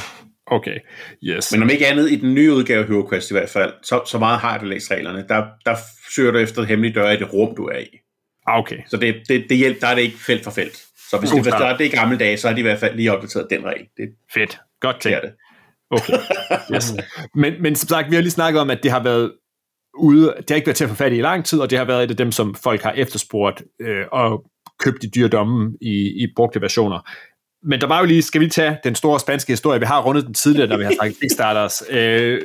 [0.47, 0.79] Okay,
[1.23, 1.53] yes.
[1.53, 4.01] Men om ikke andet, i den nye udgave af Hero Quest i hvert fald, så,
[4.07, 5.25] så meget har jeg læst reglerne.
[5.29, 5.77] Der, der
[6.15, 7.99] søger du efter hemmelige døre i det rum, du er i.
[8.47, 8.79] Ah, okay.
[8.89, 10.83] Så det, det, det hjælp, der er det ikke felt for felt.
[11.11, 11.61] Så hvis, God det, hvis start.
[11.61, 13.65] der er det i gamle dage, så har de i hvert fald lige opdateret den
[13.65, 13.87] regel.
[13.97, 14.59] Det, Fedt.
[14.81, 15.19] Godt tænkt.
[15.23, 15.33] det.
[15.91, 16.13] Okay.
[16.75, 16.95] Yes.
[17.35, 19.33] Men, men som sagt, vi har lige snakket om, at det har været
[19.97, 21.79] ude, det har ikke været til at få fat i i lang tid, og det
[21.79, 24.45] har været et af dem, som folk har efterspurgt øh, og
[24.79, 27.11] købt i dyredomme i, i brugte versioner.
[27.63, 30.27] Men der var jo lige, skal vi tage den store spanske historie, vi har rundet
[30.27, 32.43] den tidligere, når vi har snakket Kickstarters, øh,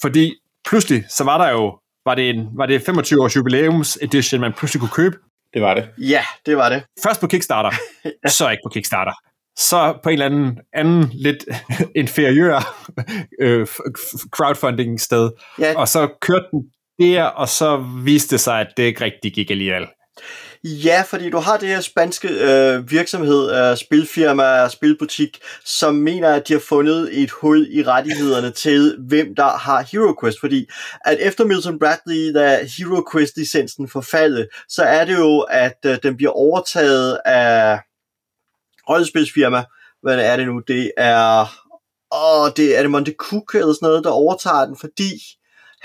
[0.00, 0.34] fordi
[0.68, 4.52] pludselig, så var der jo, var det, en, var det 25 års jubilæums edition, man
[4.52, 5.16] pludselig kunne købe,
[5.54, 5.88] Det var det.
[5.98, 6.82] Ja, det var det.
[7.02, 7.70] Først på Kickstarter,
[8.38, 9.12] så ikke på Kickstarter.
[9.56, 11.44] Så på en eller anden, anden lidt
[12.02, 12.58] inferiør
[13.40, 13.66] øh,
[14.30, 15.30] crowdfunding sted.
[15.58, 16.62] Ja, Og så kørte den
[16.98, 19.86] der, og så viste det sig, at det ikke rigtig gik alligevel.
[20.64, 26.48] Ja, fordi du har det her spanske øh, virksomhed, øh, spilfirma, spilbutik, som mener, at
[26.48, 30.40] de har fundet et hul i rettighederne til, hvem der har HeroQuest.
[30.40, 30.68] Fordi
[31.04, 36.32] at efter Milton Bradley, da HeroQuest-licensen forfaldet, så er det jo, at øh, den bliver
[36.32, 37.80] overtaget af
[38.88, 39.64] rollespilsfirma.
[40.02, 40.62] Hvad er det nu?
[40.68, 41.46] Det er...
[42.14, 45.12] Åh, det er det Monte Cook eller sådan noget, der overtager den, fordi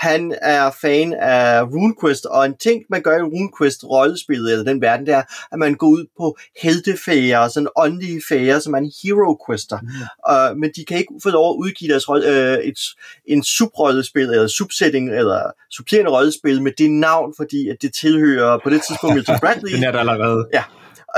[0.04, 4.82] han er fan af RuneQuest, og en ting, man gør i RuneQuest rollespillet, eller den
[4.82, 8.92] verden, det er, at man går ud på heltefære, sådan åndelige fære, som er en
[9.04, 9.80] hero quester.
[9.82, 9.88] Mm.
[10.32, 12.80] Uh, men de kan ikke få lov at udgive deres rolle, uh, et,
[13.26, 18.70] en subrollespil, eller subsetting, eller supplerende rollespil med det navn, fordi at det tilhører på
[18.70, 19.72] det tidspunkt Milton Bradley.
[19.76, 20.48] Den er der allerede.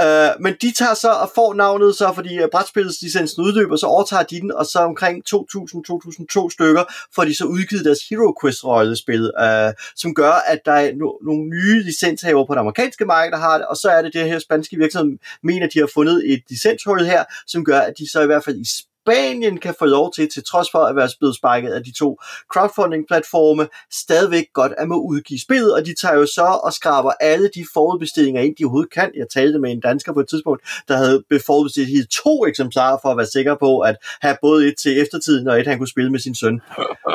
[0.03, 4.23] Uh, men de tager så og får navnet så, fordi uh, brætspilslicensen udløber, så overtager
[4.23, 6.83] de den, og så omkring 2000-2002 stykker
[7.15, 11.25] får de så udgivet deres Hero Quest rollespil, uh, som gør, at der er no-
[11.25, 14.29] nogle nye licenshaver på det amerikanske marked, der har det, og så er det det
[14.29, 18.21] her spanske virksomhed, mener, de har fundet et licenshul her, som gør, at de så
[18.21, 18.65] i hvert fald i
[19.05, 22.19] Spanien kan få lov til, til trods for at være blevet sparket af de to
[22.53, 27.49] crowdfunding-platforme, stadigvæk godt at må udgive spillet, og de tager jo så og skraber alle
[27.55, 29.11] de forudbestillinger ind, de overhovedet kan.
[29.15, 33.09] Jeg talte med en dansker på et tidspunkt, der havde forudbestilt hele to eksemplarer for
[33.09, 36.11] at være sikker på at have både et til eftertiden og et, han kunne spille
[36.11, 36.61] med sin søn.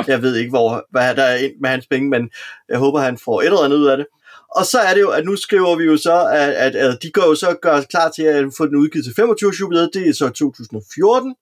[0.07, 2.31] Jeg ved ikke, hvor, hvad der er ind med hans penge, men
[2.69, 4.07] jeg håber, han får et eller andet ud af det.
[4.57, 7.11] Og så er det jo, at nu skriver vi jo så, at, at, at de
[7.11, 10.13] går jo så gør klar til at få den udgivet til 25 jubilæet, det er
[10.13, 11.35] så 2014.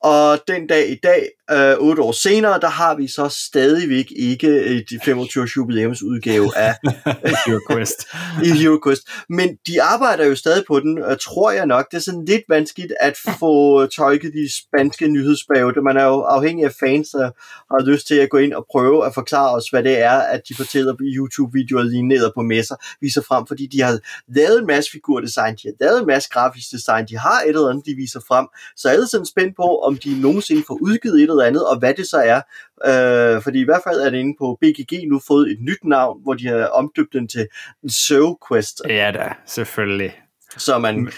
[0.00, 4.48] Og den dag i dag, øh, otte år senere, der har vi så stadigvæk ikke
[4.48, 6.74] et 25 års jubilæums udgave af
[7.46, 8.06] Hero Quest.
[8.44, 9.02] i Hero Quest.
[9.38, 11.90] Men de arbejder jo stadig på den, og tror jeg nok.
[11.90, 15.72] Det er sådan lidt vanskeligt at få tolket de spanske nyhedsbreve.
[15.82, 17.30] Man er jo afhængig af fans, der
[17.74, 20.40] har lyst til at gå ind og prøve at forklare os, hvad det er, at
[20.48, 24.66] de fortæller på YouTube-videoer lige ned på messer, viser frem, fordi de har lavet en
[24.66, 27.94] masse figurdesign, de har lavet en masse grafisk design, de har et eller andet, de
[27.94, 28.46] viser frem.
[28.76, 31.78] Så jeg er sådan spændt på, om de nogensinde får udgivet et eller andet, og
[31.78, 32.40] hvad det så er.
[33.36, 36.20] Øh, fordi i hvert fald er det inde på BGG nu fået et nyt navn,
[36.22, 37.46] hvor de har omdøbt den til
[37.88, 40.12] Show Quest, Ja da, selvfølgelig.
[40.56, 41.10] så man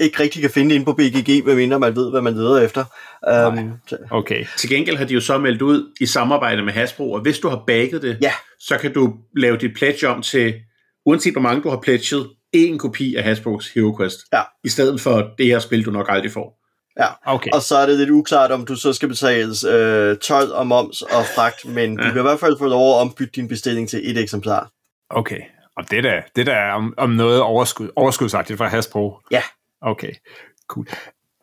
[0.00, 2.84] ikke rigtig kan finde det inde på BGG, medmindre man ved, hvad man leder efter.
[3.48, 3.72] Um,
[4.10, 4.44] Okay.
[4.58, 7.48] Til gengæld har de jo så meldt ud i samarbejde med Hasbro, og hvis du
[7.48, 8.32] har bagget det, Ja.
[8.60, 10.54] så kan du lave dit pledge om til,
[11.06, 14.40] uanset hvor mange du har pledget, en kopi af Hasbros Hero Quest, Ja.
[14.64, 16.59] i stedet for det her spil, du nok aldrig får.
[16.98, 17.50] Ja, Okay.
[17.54, 21.02] og så er det lidt uklart, om du så skal betales øh, 12 og moms
[21.02, 22.08] og fragt, men du Ja.
[22.10, 24.70] kan i hvert fald få lov at ombytte din bestilling til et eksemplar.
[25.10, 25.40] Okay.
[25.76, 29.18] Og det der, det der er om, om noget overskud, overskudsagtigt fra Hasbro.
[29.30, 29.42] Ja.
[29.82, 30.12] Okay,
[30.68, 30.86] cool.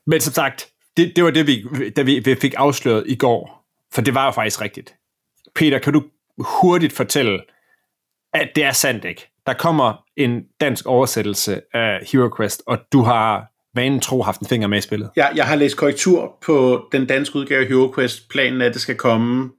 [0.07, 3.65] Men som sagt, det, det var det, vi, da vi, vi fik afsløret i går.
[3.93, 4.95] For det var jo faktisk rigtigt.
[5.55, 6.03] Peter, kan du
[6.39, 7.39] hurtigt fortælle,
[8.33, 9.29] at det er sandt, ikke?
[9.45, 14.47] Der kommer en dansk oversættelse af Hero Quest, og du har vanen tro haft en
[14.47, 15.09] finger med i spillet.
[15.15, 18.29] Jeg, jeg har læst korrektur på den danske udgave af Hero Quest.
[18.29, 19.49] Planen er, at det skal komme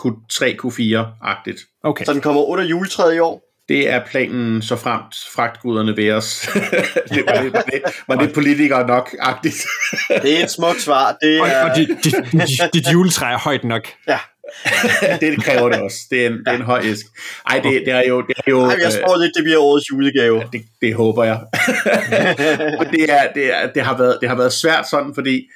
[0.00, 1.80] Q3, Q4-agtigt.
[1.84, 2.04] Okay.
[2.04, 3.44] Så den kommer under juletræet i år.
[3.68, 6.48] Det er planen, så fremt fragtguderne ved os.
[7.14, 9.66] det var det, var det, var det politikere nok-agtigt.
[10.22, 11.16] Det er et smukt svar.
[11.22, 13.88] Det Og, er, og dit, dit, dit, dit juletræ er højt nok.
[14.08, 14.18] ja.
[15.20, 15.98] det kræver det også.
[16.10, 17.06] Det er en, det er en høj æsk.
[17.46, 18.22] Ej, det, det er jo...
[18.22, 20.42] Det er jo Ej, jeg øh, tror lidt, det bliver årets julegave.
[20.52, 21.40] det, det håber jeg.
[22.80, 25.48] Og det, er, det, er, det, har været, det har været svært sådan, fordi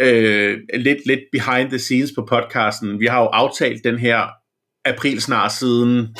[0.00, 4.28] øh, lidt, lidt behind the scenes på podcasten, vi har jo aftalt den her
[4.84, 6.16] april snart siden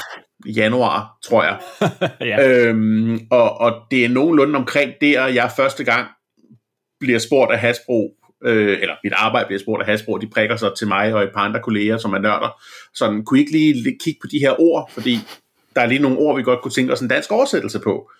[0.46, 1.58] januar, tror jeg.
[2.30, 2.48] ja.
[2.48, 6.08] Øhm, og, og det er nogenlunde omkring der, jeg første gang
[7.00, 10.70] bliver spurgt af Hasbro, øh, eller mit arbejde bliver spurgt af Hasbro, de prikker sig
[10.78, 12.60] til mig og et par andre kolleger, som er nørder.
[12.94, 15.18] Sådan, kunne I ikke lige li- kigge på de her ord, fordi
[15.76, 18.10] der er lige nogle ord, vi godt kunne tænke os en dansk oversættelse på.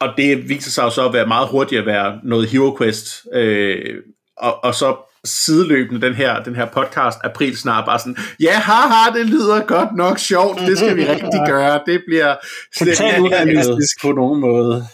[0.00, 3.26] Og det viser sig jo så at være meget hurtigt at være noget Hero Quest,
[3.34, 3.94] øh,
[4.36, 9.18] og, og så sideløbende den her, den her podcast april snart bare sådan, ja haha,
[9.18, 12.34] det lyder godt nok sjovt, det skal vi rigtig gøre, det bliver
[12.76, 13.20] slet ikke
[14.02, 14.84] på nogen måde.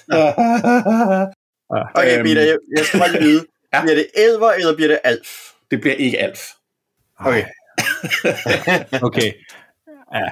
[1.95, 3.45] Okay, Øhm, Peter, jeg, jeg skal bare lige vide.
[3.72, 3.83] Ja.
[3.83, 5.48] Bliver det elver, eller bliver det alf?
[5.70, 6.40] det bliver ikke Alf.
[7.18, 7.44] Okay.
[9.02, 9.33] Okay.
[10.14, 10.28] Ja.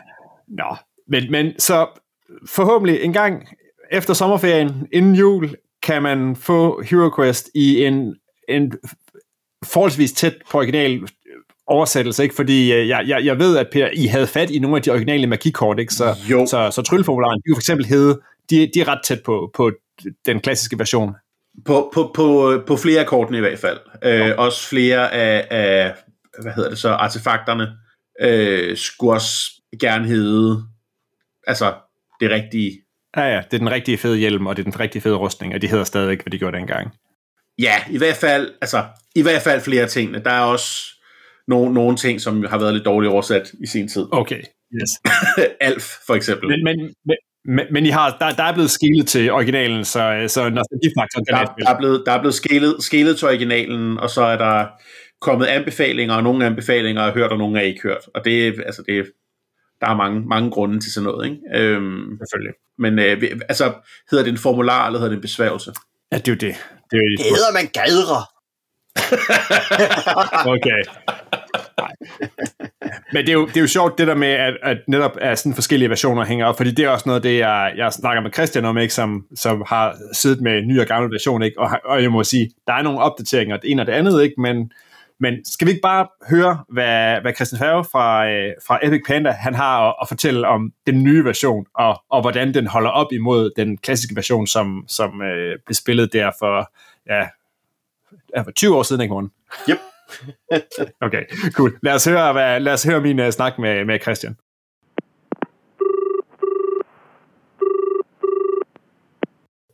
[0.48, 0.76] Nå.
[1.08, 1.86] Men, men så
[2.48, 3.48] forhåbentlig en gang
[3.92, 8.14] efter sommerferien, inden jul, kan man få Hero Quest i en,
[8.48, 8.72] en
[9.64, 11.00] forholdsvis tæt på original
[11.66, 12.34] oversættelse, ikke?
[12.34, 14.90] Fordi øh, jeg, jeg, jeg ved, at Per, I havde fat i nogle af de
[14.90, 15.94] originale magikort, ikke?
[15.94, 16.46] Så, Jo.
[16.46, 18.20] så, så trylleformularen, de for eksempel hedde,
[18.50, 19.72] de, de er ret tæt på, på
[20.26, 21.14] den klassiske version.
[21.64, 23.78] På, på, på, på flere af kortene i hvert fald.
[24.04, 25.94] Øh, også flere af, af,
[26.42, 27.68] hvad hedder det så, artefakterne
[28.20, 30.62] øh, skulle også gerne hedde,
[31.46, 31.74] altså
[32.20, 32.82] det rigtige.
[33.16, 35.54] Ja, ja, det er den rigtige fede hjelm, og det er den rigtige fede rustning,
[35.54, 36.90] og de hedder stadigvæk, hvad de gjorde dengang.
[37.58, 40.18] Ja, i hvert fald, altså, i hvert fald flere af tingene.
[40.24, 40.96] Der er også
[41.48, 44.06] nogle, nogle ting, som har været lidt dårligt oversat i sin tid.
[44.12, 44.42] Okay,
[44.74, 44.90] yes.
[45.68, 46.48] Alf, for eksempel.
[46.48, 47.16] Men, men, men,
[47.46, 51.36] men, men I har, der, der er blevet skilet til originalen, så, så nostalgifaktoren der,
[51.36, 54.66] er der, er blevet, der er blevet skelet, skelet til originalen, og så er der
[55.20, 58.02] kommet anbefalinger, og nogle anbefalinger er hørt, og nogle er ikke hørt.
[58.14, 59.06] Og det, altså det,
[59.80, 61.24] der er mange, mange grunde til sådan noget.
[61.26, 61.38] Ikke?
[61.54, 62.54] Øhm, selvfølgelig.
[62.78, 63.72] men øh, altså,
[64.10, 65.72] hedder det en formular, eller hedder det en besværgelse?
[66.12, 66.40] Ja, det er jo det.
[66.90, 67.26] Det er jo Det det.
[67.26, 68.22] hedder man gadre.
[70.54, 70.82] Okay.
[71.78, 71.92] Nej.
[73.12, 75.34] Men det er, jo, det er jo sjovt, det der med, at, at netop er
[75.34, 78.32] sådan forskellige versioner hænger op, fordi det er også noget det, jeg, jeg snakker med
[78.32, 82.02] Christian om, ikke, som, som har siddet med ny og gammel version, ikke, og, og
[82.02, 84.72] jeg må sige, der er nogle opdateringer, det ene og det andet, ikke, men,
[85.20, 89.30] men skal vi ikke bare høre, hvad, hvad Christian Favre fra, øh, fra Epic Panda,
[89.30, 93.12] han har at, at fortælle om den nye version, og, og hvordan den holder op
[93.12, 96.72] imod den klassiske version, som, som øh, blev spillet der for,
[97.06, 97.26] ja,
[98.36, 99.30] ja, for 20 år siden, ikke morgen?
[99.70, 99.78] Yep.
[101.06, 101.78] Okay, cool.
[101.82, 104.36] Lad os høre, hvad, lad os høre min uh, snak med, med Christian.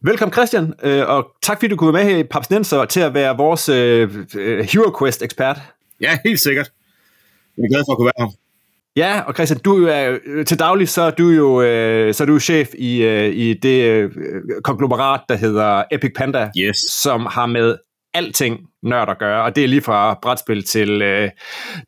[0.04, 3.14] Velkommen Christian, øh, og tak fordi du kunne være med her i Papsnenser til at
[3.14, 5.58] være vores øh, øh, Hero Quest ekspert.
[6.00, 6.70] Ja, helt sikkert.
[7.56, 8.32] Jeg er glad for at kunne være her.
[8.96, 12.38] Ja, og Christian, du er til daglig, så er du jo øh, så er du
[12.38, 14.10] chef i, øh, i det øh,
[14.64, 16.76] konglomerat, der hedder Epic Panda, Yes.
[16.76, 17.76] som har med
[18.14, 21.30] alting nørd at gøre, og det er lige fra brætspil til, øh,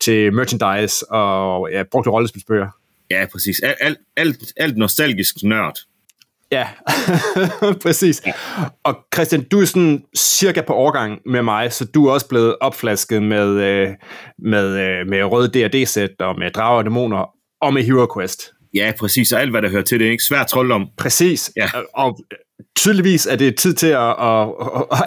[0.00, 2.68] til merchandise og ja, brugte rollespilsbøger.
[3.10, 3.60] Ja, præcis.
[3.60, 5.78] Alt, alt, alt, alt nostalgisk nørd.
[6.52, 6.68] Ja,
[7.84, 8.22] præcis.
[8.26, 8.32] Ja.
[8.84, 12.56] Og Christian, du er sådan cirka på overgang med mig, så du er også blevet
[12.60, 13.88] opflasket med, øh,
[14.38, 18.52] med, øh, med røde D&D-sæt og med drager og dæmoner og med Hero Quest.
[18.74, 19.32] Ja, præcis.
[19.32, 20.24] Og alt, hvad der hører til det, ikke?
[20.24, 20.88] Svær trolddom.
[20.98, 21.52] Præcis.
[21.56, 21.68] Ja.
[21.94, 22.18] Og
[22.76, 24.48] tydeligvis er det tid til, at, at,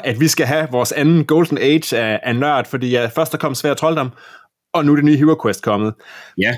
[0.03, 3.37] at vi skal have vores anden Golden Age af, af nørd, fordi ja, først der
[3.37, 4.09] kom Svær Trolddom,
[4.73, 5.93] og nu er det nye Hero Quest kommet.
[6.37, 6.55] Ja.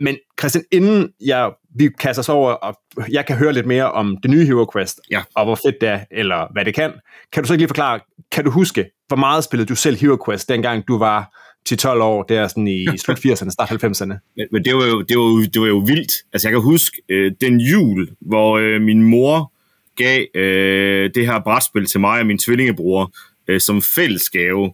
[0.00, 2.74] Men Christian, inden jeg, vi kaster os over, og
[3.10, 5.22] jeg kan høre lidt mere om det nye Hero Quest, Ja.
[5.36, 6.92] og hvor fedt det er, eller hvad det kan,
[7.32, 8.00] kan du så ikke lige forklare,
[8.32, 12.00] kan du huske, hvor meget spillede du selv Hero Quest, dengang du var til 12
[12.02, 14.32] år, der sådan i slut 80'erne, start 90'erne?
[14.36, 16.12] Men, men det var, jo, det, var jo, det var jo vildt.
[16.32, 19.51] Altså, jeg kan huske øh, den jul, hvor øh, min mor
[19.96, 23.12] gav øh, det her brætspil til mig og min tvillingebror
[23.48, 24.72] øh, som fællesgave.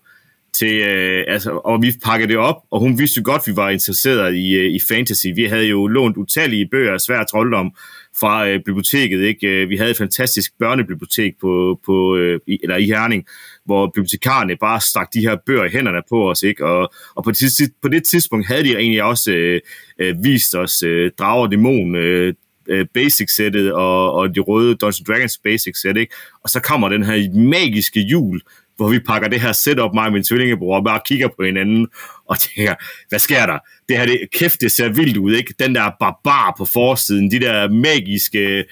[0.58, 3.70] til, øh, altså, og vi pakkede det op, og hun vidste godt, at vi var
[3.70, 5.26] interesseret i, øh, i fantasy.
[5.34, 7.72] Vi havde jo lånt utallige bøger af svær trolddom
[8.20, 9.20] fra øh, biblioteket.
[9.20, 9.46] Ikke?
[9.46, 13.26] Øh, vi havde et fantastisk børnebibliotek på, på, øh, i, eller i Herning,
[13.64, 16.42] hvor bibliotekarerne bare stak de her bøger i hænderne på os.
[16.42, 16.66] Ikke?
[16.66, 19.60] Og, og på, det, på det tidspunkt havde de egentlig også øh,
[19.98, 22.34] øh, vist os øh, Drager og Dæmon, øh,
[22.68, 26.14] øh basic-sættet og, og de røde Dungeons Dragons basic-sæt, ikke?
[26.44, 28.40] Og så kommer den her magiske jul,
[28.76, 31.88] hvor vi pakker det her setup, mig og min tvillingebror, og bare kigger på hinanden,
[32.28, 32.74] og tænker,
[33.08, 33.58] hvad sker der?
[33.88, 35.54] Det her, det, kæft, det ser vildt ud, ikke?
[35.58, 38.64] Den der barbar på forsiden, de der magiske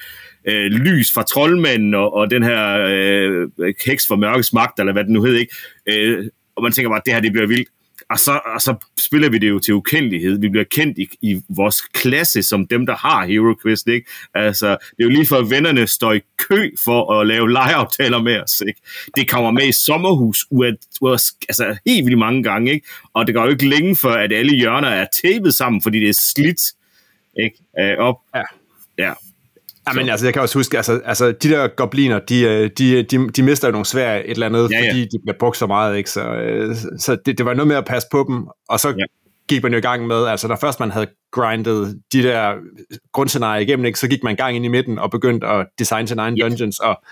[0.49, 3.49] øh, lys fra troldmanden, og, og den her øh,
[3.87, 5.55] heks fra mørkets magt, eller hvad den nu hed, ikke?
[5.87, 6.25] Øh,
[6.57, 7.69] og man tænker bare, det her, det bliver vildt
[8.11, 10.41] og så, og så spiller vi det jo til ukendelighed.
[10.41, 14.11] Vi bliver kendt i, i vores klasse som dem, der har Hero Quest, ikke?
[14.35, 18.23] Altså, det er jo lige for, at vennerne står i kø for at lave legeaftaler
[18.23, 18.81] med os, ikke?
[19.17, 20.77] Det kommer med i sommerhus, uat,
[21.49, 22.87] altså helt vildt mange gange, ikke?
[23.13, 26.09] Og det går jo ikke længe for, at alle hjørner er tapet sammen, fordi det
[26.09, 26.63] er slidt,
[27.39, 27.57] ikke?
[27.81, 28.17] Øh, op.
[28.35, 28.43] Ja.
[28.99, 29.13] Ja,
[29.89, 33.03] Ja, men altså, jeg kan også huske, altså, altså de der gobliner, de, øh, de,
[33.03, 34.91] de, de mister jo nogle svær et eller andet, ja, ja.
[34.91, 36.11] fordi de bliver brugt så meget, ikke?
[36.11, 39.05] Så, øh, så det, det var noget med at passe på dem, og så ja.
[39.49, 42.55] gik man jo i gang med, altså når først man havde grindet de der
[43.13, 46.09] grundscenarier igennem, ikke, så gik man i gang ind i midten og begyndte at designe
[46.09, 47.03] sin egen dungeons, og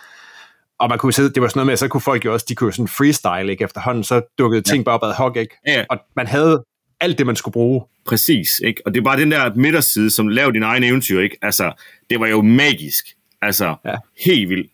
[0.81, 2.55] og man kunne sidde, det var sådan noget med, så kunne folk jo også, de
[2.55, 3.65] kunne sådan freestyle, ikke?
[3.65, 4.83] Efterhånden, så dukkede ting ja.
[4.83, 5.57] bare op ad hoc, ikke?
[5.67, 5.85] Ja.
[5.91, 6.65] Og man havde
[7.05, 7.83] alt det, man skulle bruge.
[8.07, 8.83] Præcis, ikke?
[8.87, 11.37] Og det er bare den der midterside, som laver din egen eventyr, ikke?
[11.43, 11.73] Altså,
[12.11, 13.07] det var jo magisk.
[13.43, 13.95] Altså, ja.
[14.27, 14.71] helt vildt.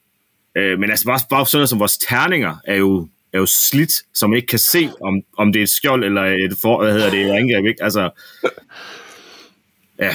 [0.57, 3.93] Øh, men altså, bare, bare sådan noget som vores terninger er jo, er jo slidt,
[4.23, 7.11] man ikke kan se, om, om det er et skjold eller et, for, hvad hedder
[7.11, 7.83] det, et angreb, ikke?
[7.83, 8.11] Altså,
[9.99, 10.15] ja.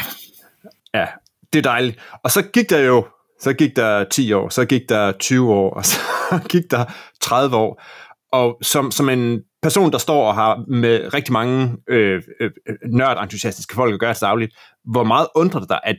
[0.94, 1.06] Ja,
[1.54, 2.00] det er dejligt.
[2.24, 3.08] Og så gik der jo,
[3.42, 5.98] så gik der 10 år, så gik der 20 år, og så
[6.52, 6.86] gik der
[7.22, 7.84] 30 år.
[8.32, 12.76] Og som, som en person, der står og har med rigtig mange øh, øh, øh,
[12.86, 14.54] nørdentusiastiske folk at gøre til dagligt,
[14.92, 15.98] hvor meget undrer det dig, at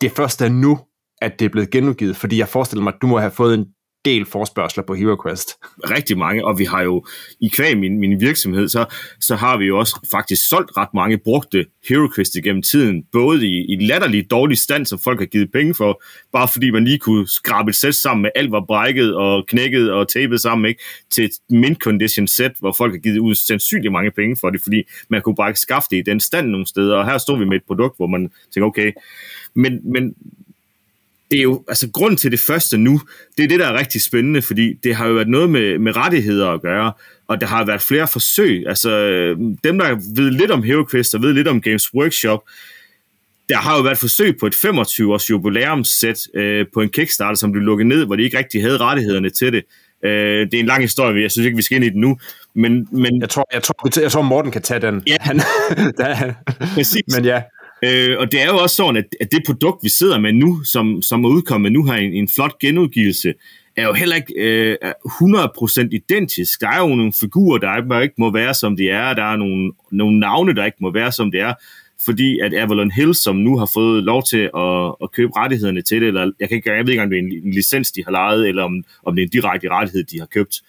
[0.00, 0.78] det først er nu,
[1.22, 2.16] at det er blevet genudgivet?
[2.16, 3.66] Fordi jeg forestiller mig, at du må have fået en
[4.04, 5.48] del forspørgseler på HeroQuest.
[5.62, 7.06] Rigtig mange, og vi har jo
[7.40, 8.84] i kvæg min, min virksomhed, så,
[9.20, 13.72] så har vi jo også faktisk solgt ret mange brugte HeroQuest igennem tiden, både i,
[13.72, 17.28] i latterligt dårlig stand, som folk har givet penge for, bare fordi man lige kunne
[17.28, 20.82] skrabe et sæt sammen med alt var brækket og knækket og tapet sammen, ikke?
[21.10, 24.62] til et mint condition sæt, hvor folk har givet ud sandsynligt mange penge for det,
[24.62, 27.44] fordi man kunne bare skaffe det i den stand nogle steder, og her stod vi
[27.44, 28.92] med et produkt, hvor man tænker, okay,
[29.54, 30.14] men, men
[31.30, 33.00] det er jo, altså grund til det første nu,
[33.36, 35.96] det er det, der er rigtig spændende, fordi det har jo været noget med, med
[35.96, 36.92] rettigheder at gøre,
[37.28, 38.64] og der har været flere forsøg.
[38.66, 38.90] Altså
[39.64, 42.40] dem, der ved lidt om HeroQuest og ved lidt om Games Workshop,
[43.48, 47.62] der har jo været forsøg på et 25-års jubilæumssæt øh, på en Kickstarter, som blev
[47.62, 49.64] lukket ned, hvor de ikke rigtig havde rettighederne til det.
[50.04, 50.10] Øh,
[50.50, 52.18] det er en lang historie, jeg synes ikke, vi skal ind i den nu.
[52.54, 53.20] Men, men...
[53.20, 55.02] Jeg, tror, jeg, tror, jeg tror, Morten kan tage den.
[55.06, 55.38] Ja, Han,
[55.98, 56.32] der,
[56.74, 57.02] præcis.
[57.14, 57.42] Men ja,
[57.84, 60.62] Øh, og det er jo også sådan, at, at det produkt, vi sidder med nu,
[60.64, 63.34] som, som er udkommet nu her, en, en flot genudgivelse,
[63.76, 66.60] er jo heller ikke øh, 100% identisk.
[66.60, 69.14] Der er jo nogle figurer, der ikke må være, som de er.
[69.14, 71.54] Der er nogle, nogle navne, der ikke må være, som det er.
[72.04, 76.00] Fordi at Avalon Hill, som nu har fået lov til at, at købe rettighederne til
[76.00, 78.04] det, eller jeg, kan ikke, jeg ved ikke, om det er en, en licens, de
[78.04, 80.62] har lejet, eller om, om det er en direkte rettighed, de har købt.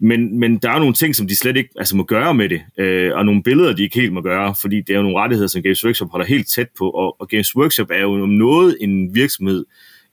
[0.00, 2.62] Men, men der er nogle ting, som de slet ikke altså, må gøre med det,
[2.78, 5.48] øh, og nogle billeder, de ikke helt må gøre, fordi det er jo nogle rettigheder,
[5.48, 8.76] som Games Workshop holder helt tæt på, og, og Games Workshop er jo om noget
[8.80, 9.64] en virksomhed,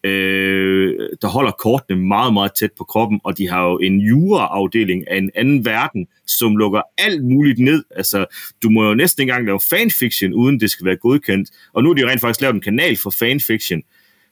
[0.06, 5.12] øh, der holder kortene meget, meget tæt på kroppen, og de har jo en juraafdeling
[5.12, 7.84] af en anden verden, som lukker alt muligt ned.
[7.96, 8.26] Altså,
[8.64, 11.50] du må jo næsten ikke engang lave fanfiction, uden det skal være godkendt.
[11.74, 13.82] Og nu har de jo rent faktisk lavet en kanal for fanfiction,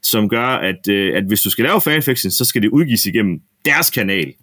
[0.04, 3.40] som gør, at, øh, at hvis du skal lave fanfiction, så skal det udgives igennem
[3.66, 4.34] deres kanal.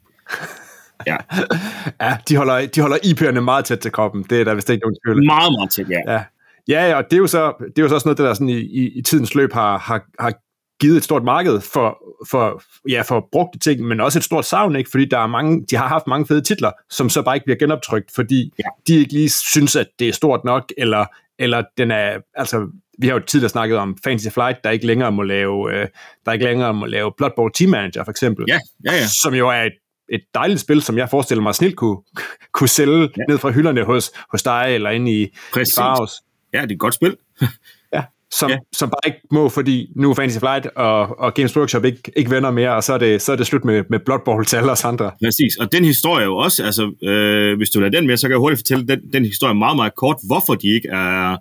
[1.07, 1.17] Ja.
[2.07, 4.23] ja, de holder, de holder IP'erne meget tæt til kroppen.
[4.31, 5.27] Det er der vist ikke nogen tvivl.
[5.27, 6.13] Meget, meget tæt, ja.
[6.13, 6.23] ja.
[6.69, 8.59] Ja, og det er jo så, det er jo så også noget, der sådan i,
[8.61, 10.33] i, i tidens løb har, har, har
[10.81, 14.77] givet et stort marked for, for, ja, for brugte ting, men også et stort savn,
[14.77, 14.91] ikke?
[14.91, 17.59] fordi der er mange, de har haft mange fede titler, som så bare ikke bliver
[17.59, 18.65] genoptrykt, fordi ja.
[18.87, 21.07] de ikke lige synes, at det er stort nok, eller,
[21.39, 22.67] eller den er, altså,
[22.99, 25.89] vi har jo tidligere snakket om Fantasy Flight, der ikke længere må lave, øh,
[26.27, 29.07] der ikke længere må lave Blood Bowl Team Manager, for eksempel, ja, ja, ja.
[29.23, 29.73] som jo er et
[30.11, 31.99] et dejligt spil, som jeg forestiller mig snilt kunne,
[32.55, 33.23] kunne sælge ja.
[33.29, 35.75] ned fra hylderne hos, hos dig, eller inde i, Præcis.
[35.75, 36.13] i Faros.
[36.53, 37.17] Ja, det er et godt spil.
[37.95, 38.59] ja, som, ja.
[38.73, 42.31] som bare ikke må, fordi nu er Fantasy Flight og, og Games Workshop ikke, ikke
[42.31, 44.57] venner mere, og så er det, så er det slut med, med Blood Bowl til
[44.57, 45.11] alle os andre.
[45.25, 48.27] Præcis, og den historie er jo også, altså, øh, hvis du lader den med, så
[48.27, 51.37] kan jeg hurtigt fortælle den, den historie meget, meget kort, hvorfor de ikke er,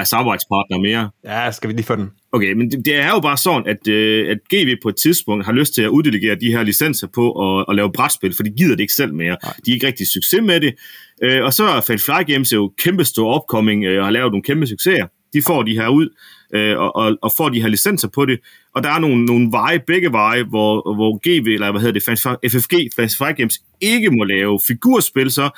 [0.00, 1.10] er samarbejdspartner mere.
[1.24, 2.10] Ja, skal vi lige få den?
[2.32, 5.46] Okay, men det, det er jo bare sådan, at, øh, at GV på et tidspunkt
[5.46, 8.50] har lyst til at uddelegere de her licenser på at, at lave brætspil, for de
[8.50, 9.36] gider det ikke selv mere.
[9.42, 9.54] Nej.
[9.66, 10.74] De er ikke rigtig succes med det.
[11.22, 14.32] Øh, og så er Fat Fly Games jo kæmpe stor opkoming øh, og har lavet
[14.32, 15.06] nogle kæmpe succeser.
[15.32, 16.08] De får de her ud
[16.54, 18.38] øh, og, og, og får de her licenser på det.
[18.74, 22.52] Og der er nogle, nogle veje, begge veje, hvor, hvor GV, eller hvad hedder det,
[22.52, 25.50] FFG, Fat Fly Games, ikke må lave figurspil så,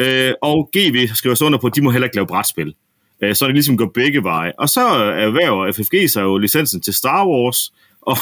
[0.00, 2.74] øh, og GV skriver så under på, at de må heller ikke lave brætspil.
[3.22, 4.52] Øh, så det ligesom går begge veje.
[4.58, 4.80] Og så
[5.26, 7.72] erhverver FFG sig jo licensen til Star Wars,
[8.10, 8.16] og,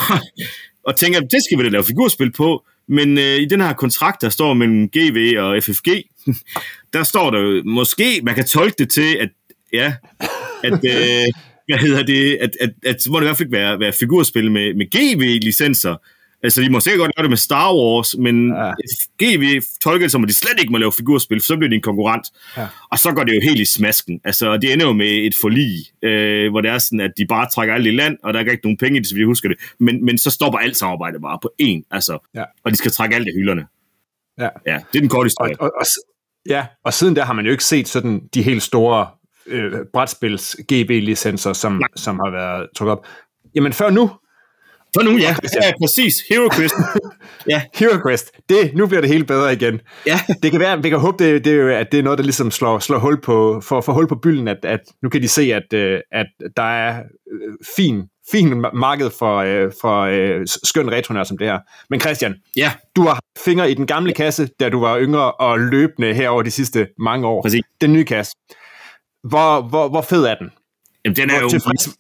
[0.85, 4.23] og tænker, det skal vi da lave figurspil på, men øh, i den her kontrakt,
[4.23, 5.89] der står mellem GV og FFG,
[6.95, 9.29] der står der jo, måske, man kan tolke det til, at
[9.73, 9.95] ja,
[10.65, 11.27] at, øh,
[11.69, 13.93] hvad hedder det, at, at, at, at må det i hvert fald ikke være, være
[14.01, 15.97] figurspil med, med GV-licenser,
[16.43, 18.73] Altså, de må sikkert godt gøre det med Star Wars, men ja.
[19.23, 21.75] GV tolker det som, at de slet ikke må lave figurspil, for så bliver de
[21.75, 22.27] en konkurrent.
[22.57, 22.67] Ja.
[22.91, 24.21] Og så går det jo helt i smasken.
[24.25, 25.71] Altså, det ender jo med et forlig,
[26.03, 28.51] øh, hvor det er sådan, at de bare trækker alt i land, og der er
[28.51, 29.59] ikke nogen penge i det, så vi husker det.
[29.81, 32.29] Men, men så stopper alt samarbejde bare på én, altså.
[32.35, 32.45] Ja.
[32.65, 33.67] Og de skal trække alt i hylderne.
[34.39, 34.49] Ja.
[34.67, 35.61] ja, det er den korte historie.
[35.61, 35.87] Og, og, og,
[36.47, 39.07] ja, og siden der har man jo ikke set sådan de helt store
[39.47, 43.07] øh, brætspils GB-licenser, som, som har været trukket op.
[43.55, 44.11] Jamen før nu,
[44.95, 45.35] for nu, ja.
[45.63, 46.15] ja præcis.
[46.31, 46.75] Hero Quest.
[47.53, 47.63] ja.
[47.75, 48.31] Hero Quest.
[48.49, 49.81] Det, nu bliver det helt bedre igen.
[50.07, 50.21] Ja.
[50.43, 52.79] Det kan være, vi kan håbe, det, det, at det er noget, der ligesom slår,
[52.79, 55.73] slår hul på, for, for hul på bylden, at, at nu kan de se, at,
[55.73, 56.27] øh, at
[56.57, 60.09] der er øh, fin, fin marked for, øh, for
[60.67, 61.59] skøn retronær som det her.
[61.91, 62.73] Men Christian, ja.
[62.97, 66.43] du har fingre i den gamle kasse, da du var yngre og løbende her over
[66.43, 67.43] de sidste mange år.
[67.43, 67.63] Præcis.
[67.81, 68.33] Den nye kasse.
[69.25, 70.51] Hvor, hvor, hvor fed er den?
[71.05, 71.49] Jamen, den er hvor jo...
[71.49, 72.00] Tilfreds?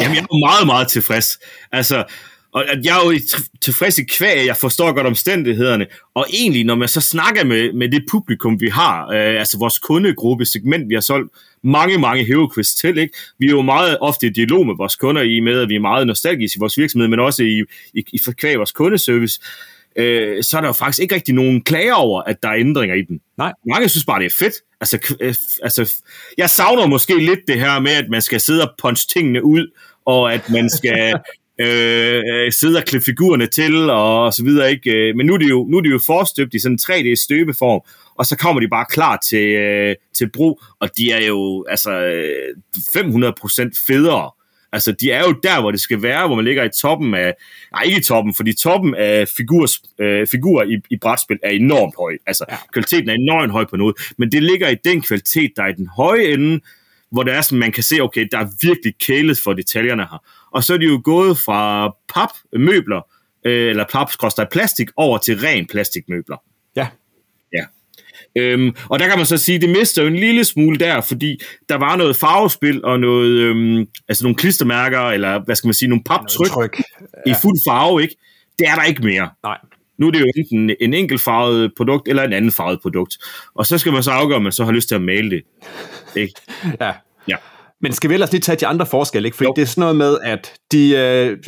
[0.00, 1.38] Jamen, jeg er meget, meget tilfreds.
[1.72, 2.04] Altså,
[2.52, 3.18] og jeg er jo
[3.60, 7.88] tilfreds i kvæg, jeg forstår godt omstændighederne, og egentlig, når man så snakker med, med
[7.88, 12.78] det publikum, vi har, øh, altså vores kundegruppe, segment, vi har solgt mange, mange HeroQuest
[12.78, 13.14] til, ikke?
[13.38, 15.80] vi er jo meget ofte i dialog med vores kunder i med, at vi er
[15.80, 17.62] meget nostalgiske i vores virksomhed, men også i,
[17.94, 19.40] i, i kvæg vores kundeservice,
[19.96, 22.94] øh, så er der jo faktisk ikke rigtig nogen klager over, at der er ændringer
[22.94, 23.20] i den.
[23.38, 23.52] Nej.
[23.66, 24.54] Mange synes bare, det er fedt.
[24.80, 25.92] Altså, øh, altså,
[26.38, 29.70] jeg savner måske lidt det her med, at man skal sidde og punch tingene ud,
[30.06, 31.20] og at man skal
[31.66, 34.90] øh, sidde og klippe figurerne til, og så videre, ikke?
[34.90, 37.80] Øh, men nu er det jo, nu er det jo forstøbt i sådan en 3D-støbeform,
[38.18, 41.90] og så kommer de bare klar til, øh, til brug, og de er jo altså
[42.76, 44.30] 500% federe.
[44.72, 47.34] Altså, de er jo der, hvor det skal være, hvor man ligger i toppen af,
[47.72, 51.94] nej, ikke i toppen, fordi toppen af figurs, øh, figurer i, i brætspil er enormt
[51.98, 52.16] høj.
[52.26, 52.56] Altså, ja.
[52.72, 55.72] kvaliteten er enormt høj på noget, men det ligger i den kvalitet, der er i
[55.72, 56.60] den høje ende,
[57.12, 60.24] hvor det er sådan, man kan se, okay, der er virkelig kælet for detaljerne her
[60.50, 63.00] og så er de jo gået fra papmøbler,
[63.44, 64.08] øh, eller pap
[64.52, 66.36] plastik, over til ren plastikmøbler.
[66.76, 66.80] Ja.
[66.80, 66.88] Ja.
[68.36, 71.40] Øhm, og der kan man så sige, det mister jo en lille smule der, fordi
[71.68, 75.88] der var noget farvespil og noget, øhm, altså nogle klistermærker, eller hvad skal man sige,
[75.88, 76.78] nogle paptryk
[77.26, 77.32] ja.
[77.32, 78.16] i fuld farve, ikke?
[78.58, 79.28] Det er der ikke mere.
[79.42, 79.58] Nej.
[79.98, 83.18] Nu er det jo enten en enkelt farvet produkt, eller en anden farvet produkt.
[83.54, 85.42] Og så skal man så afgøre, om man så har lyst til at male det.
[86.16, 86.34] Ikke?
[86.80, 86.92] ja.
[87.28, 87.36] Ja.
[87.80, 89.36] Men skal vi ellers lige tage de andre forskelle, ikke?
[89.36, 89.52] Fordi jo.
[89.56, 91.38] det er sådan noget med, at de, øh,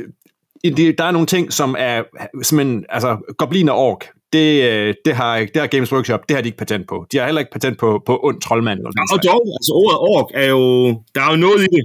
[0.77, 2.03] de, der er nogle ting, som er
[2.53, 6.43] en, altså goblin og ork, det, øh, det, har, det har Games Workshop, det har
[6.43, 7.07] de ikke patent på.
[7.13, 8.79] De har heller ikke patent på, på ond troldmand.
[8.79, 10.63] Eller ja, og dog, altså ordet ork er jo,
[11.15, 11.85] der er jo noget i det.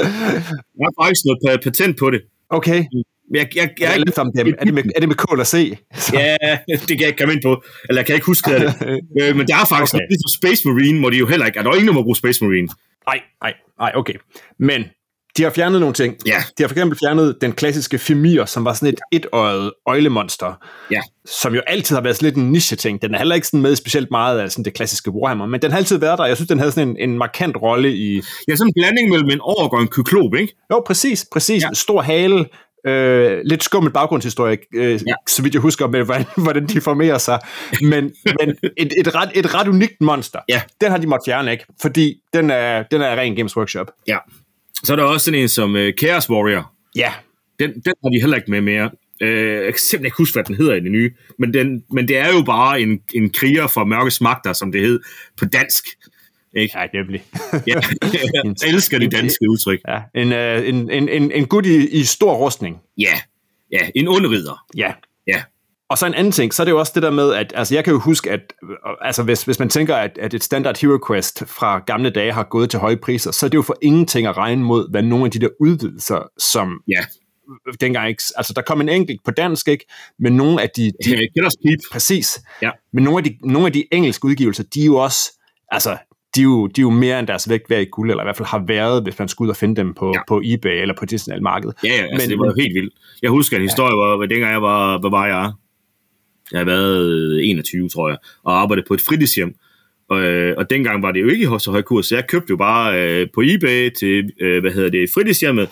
[0.78, 2.20] Der er faktisk noget patent på det.
[2.50, 2.84] Okay.
[2.84, 2.86] Jeg,
[3.34, 4.54] jeg, jeg, jeg, jeg, om dem.
[4.58, 5.78] Er det med, er det med K eller C?
[5.94, 6.12] Så.
[6.14, 6.36] Ja,
[6.68, 7.62] det kan jeg ikke komme ind på.
[7.88, 8.74] Eller jeg kan ikke huske det.
[9.20, 10.06] Øh, men der er faktisk okay.
[10.10, 11.58] noget, Space Marine, hvor de jo heller ikke...
[11.58, 12.68] Er der ikke nogen, der bruger Space Marine?
[13.08, 14.14] Nej, nej, nej, okay.
[14.58, 14.80] Men
[15.38, 16.16] de har fjernet nogle ting.
[16.26, 16.42] Ja.
[16.58, 20.54] De har for eksempel fjernet den klassiske Femir, som var sådan et etøjet øjlemonster,
[20.90, 21.00] ja.
[21.24, 23.02] som jo altid har været sådan lidt en niche-ting.
[23.02, 25.70] Den er heller ikke sådan med specielt meget af sådan det klassiske Warhammer, men den
[25.70, 26.26] har altid været der.
[26.26, 28.22] Jeg synes, den havde sådan en, en markant rolle i...
[28.48, 30.54] Ja, sådan en blanding mellem en ork og en kyklop, ikke?
[30.72, 31.62] Jo, præcis, præcis.
[31.62, 31.68] Ja.
[31.74, 32.44] Stor hale,
[32.86, 35.14] Øh, lidt skummel baggrundshistorie, øh, ja.
[35.28, 37.38] så vidt jeg husker, med hvordan, hvordan de formerer sig.
[37.82, 40.62] Men, men et, et, ret, et ret unikt monster, ja.
[40.80, 41.64] den har de måttet fjerne, ikke?
[41.82, 43.90] Fordi den er, den er ren Games Workshop.
[44.08, 44.16] Ja.
[44.84, 46.72] Så er der også sådan en som uh, Chaos Warrior.
[46.96, 47.12] Ja.
[47.58, 48.90] Den, den har de heller ikke med mere.
[49.22, 51.10] Uh, jeg kan simpelthen ikke huske, hvad den hedder i det nye.
[51.38, 54.80] Men, den, men det er jo bare en, en kriger for mørkes magter, som det
[54.80, 55.00] hed
[55.38, 55.84] på dansk.
[56.56, 56.78] Ikke?
[56.78, 57.24] Ja, nemlig.
[57.66, 57.80] ja,
[58.62, 59.80] jeg elsker det danske udtryk.
[59.88, 62.76] Ja, en, uh, en, en, en, en gut i, i stor rustning.
[62.98, 63.20] Ja,
[63.72, 64.64] ja en undrider.
[64.76, 64.92] Ja.
[65.90, 67.74] Og så en anden ting, så er det jo også det der med, at altså
[67.74, 68.52] jeg kan jo huske, at
[69.00, 72.42] altså hvis, hvis man tænker, at, at et standard Hero Quest fra gamle dage har
[72.42, 75.24] gået til høje priser, så er det jo for ingenting at regne mod, hvad nogle
[75.24, 77.00] af de der udvidelser, som ja.
[77.80, 79.84] dengang ikke, altså der kom en enkelt på dansk, ikke?
[80.18, 80.92] Men nogle af de...
[81.04, 81.76] de ja.
[81.92, 82.40] Præcis.
[82.62, 82.70] Ja.
[82.92, 85.96] Men nogle af, de, nogle af de engelske udgivelser, de er jo også, altså
[86.34, 88.26] de er, jo, de er jo mere end deres vægt værd i guld, eller i
[88.26, 90.20] hvert fald har været, hvis man skulle ud og finde dem på, ja.
[90.28, 91.76] på eBay eller på Disney markedet.
[91.84, 92.94] Ja, ja altså, men, det var jo helt vildt.
[93.22, 93.96] Jeg husker en historie, ja.
[93.96, 95.52] hvor, hvor dengang jeg var, hvad var jeg?
[96.52, 99.54] Jeg har været 21, tror jeg, og arbejdede på et fritidshjem.
[100.08, 102.56] Og, øh, og dengang var det jo ikke så høj kurs, så jeg købte jo
[102.56, 105.68] bare øh, på eBay til, øh, hvad hedder det, fritidshjemmet,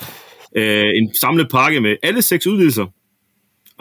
[0.56, 2.86] øh, en samlet pakke med alle seks udvidelser,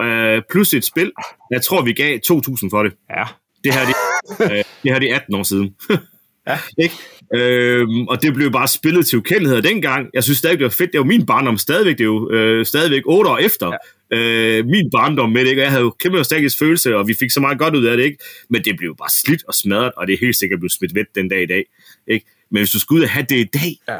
[0.02, 1.12] øh, plus et spil.
[1.50, 2.92] Jeg tror, vi gav 2.000 for det.
[3.10, 3.24] Ja.
[3.64, 3.94] Det her, det,
[4.52, 5.74] øh, det her det er 18 år siden.
[6.48, 6.58] ja.
[6.78, 6.94] Ikke?
[7.34, 10.08] Øhm, og det blev bare spillet til ukendeligheder dengang.
[10.14, 10.92] Jeg synes stadig, det var fedt.
[10.92, 11.98] Det var min barndom stadigvæk.
[11.98, 13.72] Det er jo øh, stadigvæk otte år efter.
[14.12, 14.18] Ja.
[14.18, 15.62] Øh, min barndom med det, ikke?
[15.62, 17.96] Og jeg havde jo kæmpe nostalgisk følelse, og vi fik så meget godt ud af
[17.96, 18.18] det, ikke?
[18.50, 21.06] Men det blev bare slidt og smadret, og det er helt sikkert blevet smidt væk
[21.14, 21.64] den dag i dag.
[22.06, 22.26] Ikke?
[22.50, 23.98] Men hvis du skulle ud og have det i dag, ja.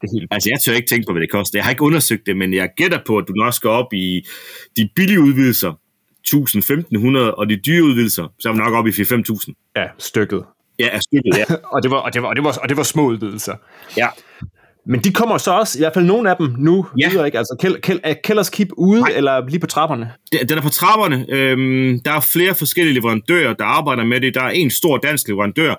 [0.00, 0.28] Det helt...
[0.30, 1.58] Altså, jeg tør ikke tænke på, hvad det koster.
[1.58, 4.26] Jeg har ikke undersøgt det, men jeg gætter på, at du nok skal op i
[4.76, 5.72] de billige udvidelser,
[6.28, 9.72] 1000-1500, og de dyre udvidelser, så er vi nok op i 4-5.000.
[9.76, 10.44] Ja, stykket.
[10.78, 11.54] Ja, stykket, ja.
[11.74, 13.54] og, det var, og, det var, og, det var, og det var små udvidelser.
[13.96, 14.08] Ja.
[14.86, 17.08] Men de kommer så også, i hvert fald nogle af dem nu, ja.
[17.08, 17.38] videre, ikke?
[17.38, 19.12] Altså, Kell, Kell, er Kellers Keep ude, Nej.
[19.16, 20.12] eller lige på trapperne?
[20.48, 21.26] Den er på trapperne.
[21.28, 24.34] Øhm, der er flere forskellige leverandører, der arbejder med det.
[24.34, 25.74] Der er en stor dansk leverandør,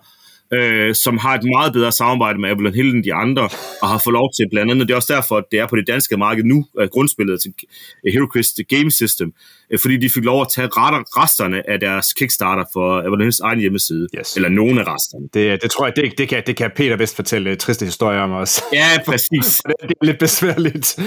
[0.53, 3.49] øh, som har et meget bedre samarbejde med Avalon Hill end de andre,
[3.81, 5.75] og har fået lov til blandt andet, det er også derfor, at det er på
[5.75, 7.53] det danske marked nu, grundspillet til
[8.13, 9.33] Hero Quest Game System,
[9.81, 14.07] fordi de fik lov at tage resterne af deres Kickstarter for Avalon Hills egen hjemmeside,
[14.17, 14.35] yes.
[14.35, 15.27] eller nogle af resterne.
[15.33, 18.19] Det, det tror jeg, det, det, kan, det kan Peter vist fortælle uh, triste historier
[18.19, 18.63] om også.
[18.73, 19.61] Ja, præcis.
[19.65, 20.99] det, det er lidt besværligt.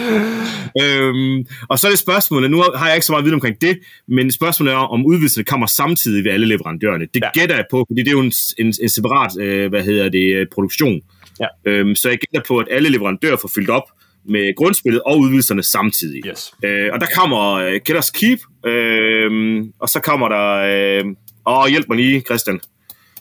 [0.82, 3.78] øhm, og så er det spørgsmålet, nu har jeg ikke så meget viden omkring det,
[4.09, 7.06] men spørgsmålet er, om udvidelserne kommer samtidig ved alle leverandørerne.
[7.14, 7.40] Det ja.
[7.40, 10.34] gætter jeg på, fordi det er jo en, en, en separat, øh, hvad hedder det,
[10.34, 11.00] øh, produktion.
[11.40, 11.46] Ja.
[11.64, 13.84] Øhm, så jeg gætter på, at alle leverandører får fyldt op
[14.29, 16.26] med grundspillet og udvidelserne samtidig.
[16.26, 16.53] Yes.
[16.64, 20.49] Øh, og der kommer øh, Killers Keep, øh, og så kommer der...
[20.55, 21.05] Øh,
[21.47, 22.61] åh, hjælp mig lige, Christian.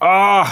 [0.02, 0.46] Åh, oh,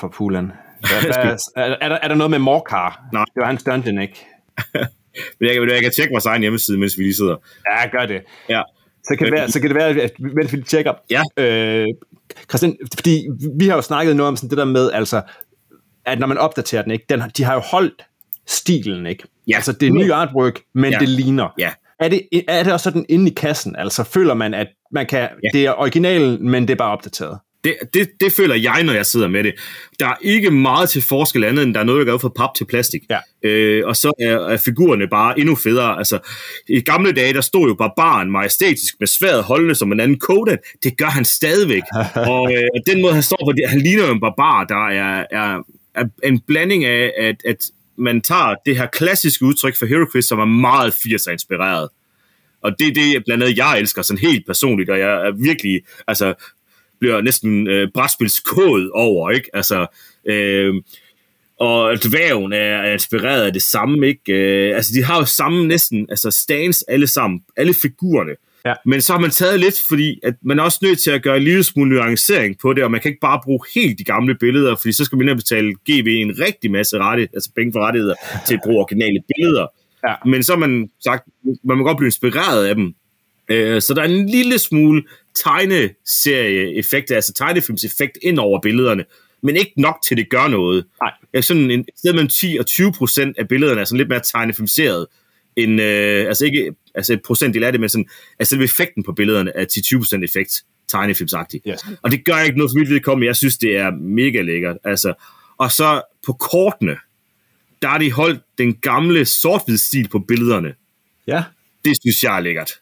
[0.00, 0.52] for pulen.
[0.82, 3.04] er, er, der, er der noget med Morkar?
[3.12, 3.24] Nej.
[3.34, 4.26] Det var hans dungeon, ikke?
[5.40, 7.36] Men jeg, jeg kan tjekke vores egen hjemmeside, mens vi lige sidder.
[7.70, 8.22] Ja, gør det.
[8.48, 8.62] Ja.
[9.04, 10.92] Så kan, det være, så kan det være, at mens vi tjekker.
[11.10, 11.22] Ja.
[11.36, 11.86] Øh,
[12.48, 13.28] Christian, fordi
[13.58, 15.22] vi har jo snakket noget om sådan det der med, altså,
[16.04, 18.02] at når man opdaterer den, ikke, den, de har jo holdt
[18.46, 19.24] stilen, ikke?
[19.48, 19.54] Ja.
[19.56, 20.98] Altså, det er ny artwork, men Ja.
[20.98, 21.48] det ligner.
[21.58, 21.70] Ja.
[22.00, 23.76] Er det, er det også sådan inde i kassen?
[23.76, 25.48] Altså, føler man, at man kan, Ja.
[25.58, 27.38] det er originalen, men det er bare opdateret?
[27.64, 29.54] Det, det, det føler jeg, når jeg sidder med det.
[30.00, 32.54] Der er ikke meget til forskel andet, end der er noget, der går fra pap
[32.54, 33.02] til plastik.
[33.10, 33.18] Ja.
[33.48, 35.98] Øh, og så er, er figurerne bare endnu federe.
[35.98, 36.18] Altså,
[36.68, 40.58] i gamle dage, der stod jo barbaren majestætisk med sværet holdende som en anden Kodan.
[40.82, 41.82] Det gør han stadigvæk.
[42.32, 42.62] og øh,
[42.94, 45.58] den måde, han står på, det, han ligner jo en barbar, der er, er,
[45.94, 47.56] er en blanding af, at, at
[48.02, 51.88] man tager det her klassiske udtryk for HeroQuest, som er meget 80'er inspireret.
[52.62, 55.82] Og det er det, blandt andet, jeg elsker sådan helt personligt, og jeg er virkelig,
[56.06, 56.34] altså,
[57.00, 59.50] bliver næsten øh, brætspilskåd over, ikke?
[59.54, 59.86] Altså,
[60.24, 60.74] øh,
[61.58, 64.32] og dværgen er, er inspireret af det samme, ikke?
[64.32, 68.32] Øh, altså, de har jo samme næsten, altså stance alle sammen, alle figurerne.
[68.66, 68.74] Ja.
[68.86, 71.36] Men så har man taget lidt, fordi at man er også nødt til at gøre
[71.36, 74.34] en lille smule nuancering på det, og man kan ikke bare bruge helt de gamle
[74.34, 78.14] billeder, fordi så skal man betale GV en rigtig masse rette, altså penge for rettigheder
[78.46, 79.66] til at bruge originale billeder.
[80.08, 80.14] Ja.
[80.26, 81.28] Men så har man sagt,
[81.64, 82.94] man må godt blive inspireret af dem.
[83.48, 85.02] Øh, så der er en lille smule
[85.44, 89.04] tegneserie-effekt, altså tegnefilmseffekt ind over billederne,
[89.42, 90.84] men ikke nok til det gør noget.
[91.02, 91.12] Nej.
[91.34, 94.08] Ja, sådan en, et sted mellem 10 og 20 procent af billederne er sådan lidt
[94.08, 95.06] mere tegnefilmseret,
[95.56, 99.52] end, øh, altså ikke altså et procentdel af det, men sådan, altså effekten på billederne
[99.56, 99.64] er
[99.96, 101.60] 10-20 procent effekt, tegnefilmsagtig.
[101.68, 101.80] Yes.
[102.02, 104.76] Og det gør ikke noget for mit vedkommende, jeg synes, det er mega lækkert.
[104.84, 105.14] Altså,
[105.58, 106.96] og så på kortene,
[107.82, 110.74] der har de holdt den gamle sort stil på billederne.
[111.26, 111.44] Ja.
[111.84, 112.72] Det synes jeg er lækkert.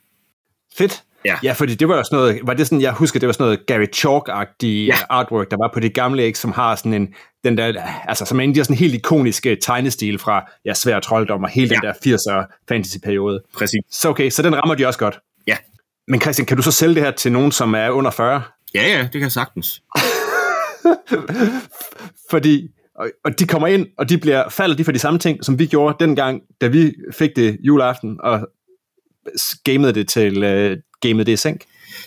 [0.76, 1.02] Fedt.
[1.24, 1.36] Ja.
[1.42, 3.44] ja, fordi det var jo sådan noget, var det sådan, jeg husker, det var sådan
[3.44, 4.94] noget Gary Chalk-agtig Ja.
[5.10, 7.14] artwork, der var på det gamle, ikke, som har sådan en,
[7.44, 11.42] den der, altså som er en de sådan helt ikoniske tegnestil fra, ja, svær trolddom
[11.42, 11.92] og hele ja.
[11.92, 13.42] Den der 80'er fantasy-periode.
[13.58, 13.80] Præcis.
[13.90, 15.18] Så okay, så den rammer de også godt.
[15.46, 15.56] Ja.
[16.08, 18.42] Men Christian, kan du så sælge det her til nogen, som er under 40?
[18.74, 19.82] Ja, ja, det kan jeg sagtens.
[22.30, 25.44] Fordi, og, og de kommer ind, og de bliver, falder de for de samme ting,
[25.44, 28.48] som vi gjorde dengang, da vi fik det juleaften, og
[29.64, 31.60] gamede det til, uh, gamet det i sænk.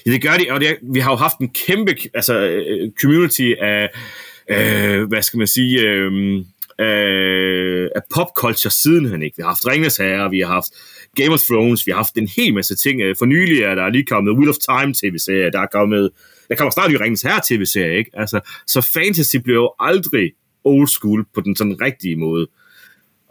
[0.05, 2.91] Ja, det gør de, og det, er- vi har jo haft en kæmpe altså, øh,
[3.01, 3.89] community af,
[4.49, 6.37] øh, hvad skal man sige, øh,
[6.79, 9.37] øh, af popculture sidenhen, ikke?
[9.37, 10.67] Vi har haft Ringens Herre, vi har haft
[11.15, 13.01] Game of Thrones, vi har haft en hel masse ting.
[13.01, 16.09] Øh, for nylig er der lige kommet Wheel of Time tv-serie, der er kommet,
[16.49, 18.11] der kommer snart en Ringens Herre tv-serie, ikke?
[18.13, 20.31] Altså, så fantasy bliver jo aldrig
[20.63, 22.47] old school på den sådan rigtige måde.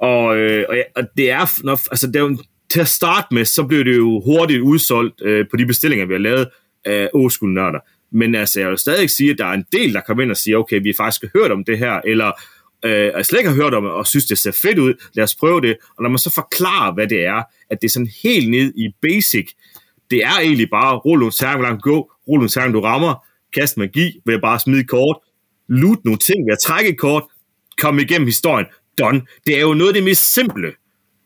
[0.00, 2.38] Og, øh, og, ja, og det er, når, altså det er jo,
[2.72, 6.14] til at starte med, så blev det jo hurtigt udsolgt øh, på de bestillinger, vi
[6.14, 6.48] har lavet
[6.84, 7.78] af old nørder.
[8.12, 10.36] Men altså, jeg vil stadig sige, at der er en del, der kommer ind og
[10.36, 12.32] siger, okay, vi har faktisk hørt om det her, eller
[12.84, 15.24] øh, jeg slet ikke har hørt om det, og synes, det ser fedt ud, lad
[15.24, 15.76] os prøve det.
[15.96, 18.88] Og når man så forklarer, hvad det er, at det er sådan helt ned i
[19.02, 19.50] basic,
[20.10, 23.26] det er egentlig bare, rulle nogle terninger, hvor langt gå, rulle nogle terninger, du rammer,
[23.54, 25.16] kast magi, ved at bare smide kort,
[25.68, 27.22] loot nogle ting ved at trække et kort,
[27.80, 28.66] komme igennem historien,
[28.98, 29.22] done.
[29.46, 30.72] Det er jo noget af det mest simple,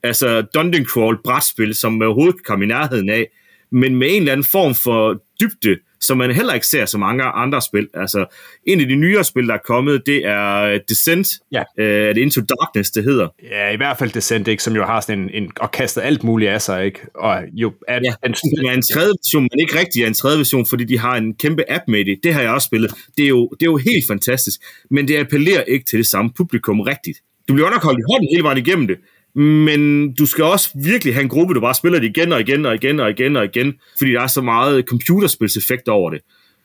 [0.02, 3.26] altså Dungeon Crawl brætspil, som man overhovedet kan komme i nærheden af,
[3.72, 7.24] men med en eller anden form for dybde, som man heller ikke ser så mange
[7.24, 7.88] andre spil.
[7.94, 8.26] Altså,
[8.66, 11.28] en af de nyere spil, der er kommet, det er Descent.
[11.52, 11.62] Ja.
[11.78, 13.28] Øh, det Into Darkness, det hedder?
[13.50, 16.24] Ja, i hvert fald Descent, ikke, som jo har sådan en, en og kastet alt
[16.24, 17.00] muligt af sig, ikke?
[17.14, 20.14] Og jo er, Ja, en, det er en tredje version, men ikke rigtig er en
[20.14, 22.18] tredje version, fordi de har en kæmpe app med det.
[22.22, 22.90] Det har jeg også spillet.
[23.16, 26.30] Det er jo, det er jo helt fantastisk, men det appellerer ikke til det samme
[26.36, 27.18] publikum rigtigt.
[27.48, 28.96] Du bliver underholdt i hånden hele vejen igennem det,
[29.40, 32.66] men du skal også virkelig have en gruppe, du bare spiller det igen og igen
[32.66, 36.20] og igen og igen og igen, fordi der er så meget computerspilseffekt over det.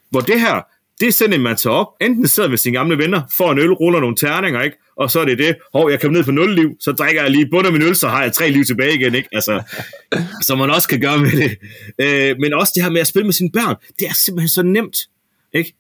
[0.10, 0.62] Hvor det her,
[1.00, 4.00] det sender man sig op, enten sidder med sine gamle venner, får en øl, ruller
[4.00, 4.78] nogle terninger, ikke?
[4.96, 7.32] og så er det det, hov, jeg kommer ned på 0 liv, så drikker jeg
[7.32, 9.30] lige bund af min øl, så har jeg tre liv tilbage igen, ikke?
[9.32, 9.62] Altså,
[10.48, 11.58] som man også kan gøre med det.
[12.00, 14.64] Øh, men også det her med at spille med sine børn, det er simpelthen så
[14.64, 14.98] nemt,
[15.54, 15.74] ikke?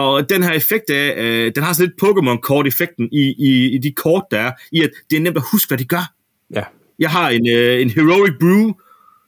[0.00, 3.92] Og den her effekt af, øh, den har sådan lidt Pokémon-kort-effekten i, i, i de
[3.92, 6.12] kort, der er, i at det er nemt at huske, hvad de gør.
[6.54, 6.62] ja.
[6.98, 8.72] Jeg har en, øh, en Heroic Brew.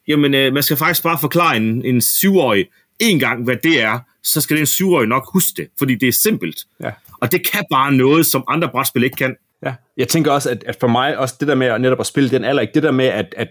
[0.09, 2.67] Jamen, øh, man skal faktisk bare forklare en, en syvårig
[3.01, 6.13] en gang, hvad det er, så skal den syvårige nok huske det, fordi det er
[6.13, 6.65] simpelt.
[6.83, 6.91] Ja.
[7.21, 9.37] Og det kan bare noget, som andre brætspil ikke kan.
[9.67, 9.75] Ja.
[9.97, 12.31] Jeg tænker også, at, at for mig, også det der med at netop at spille
[12.31, 12.75] den alder, ikke?
[12.75, 13.49] det der med, at, at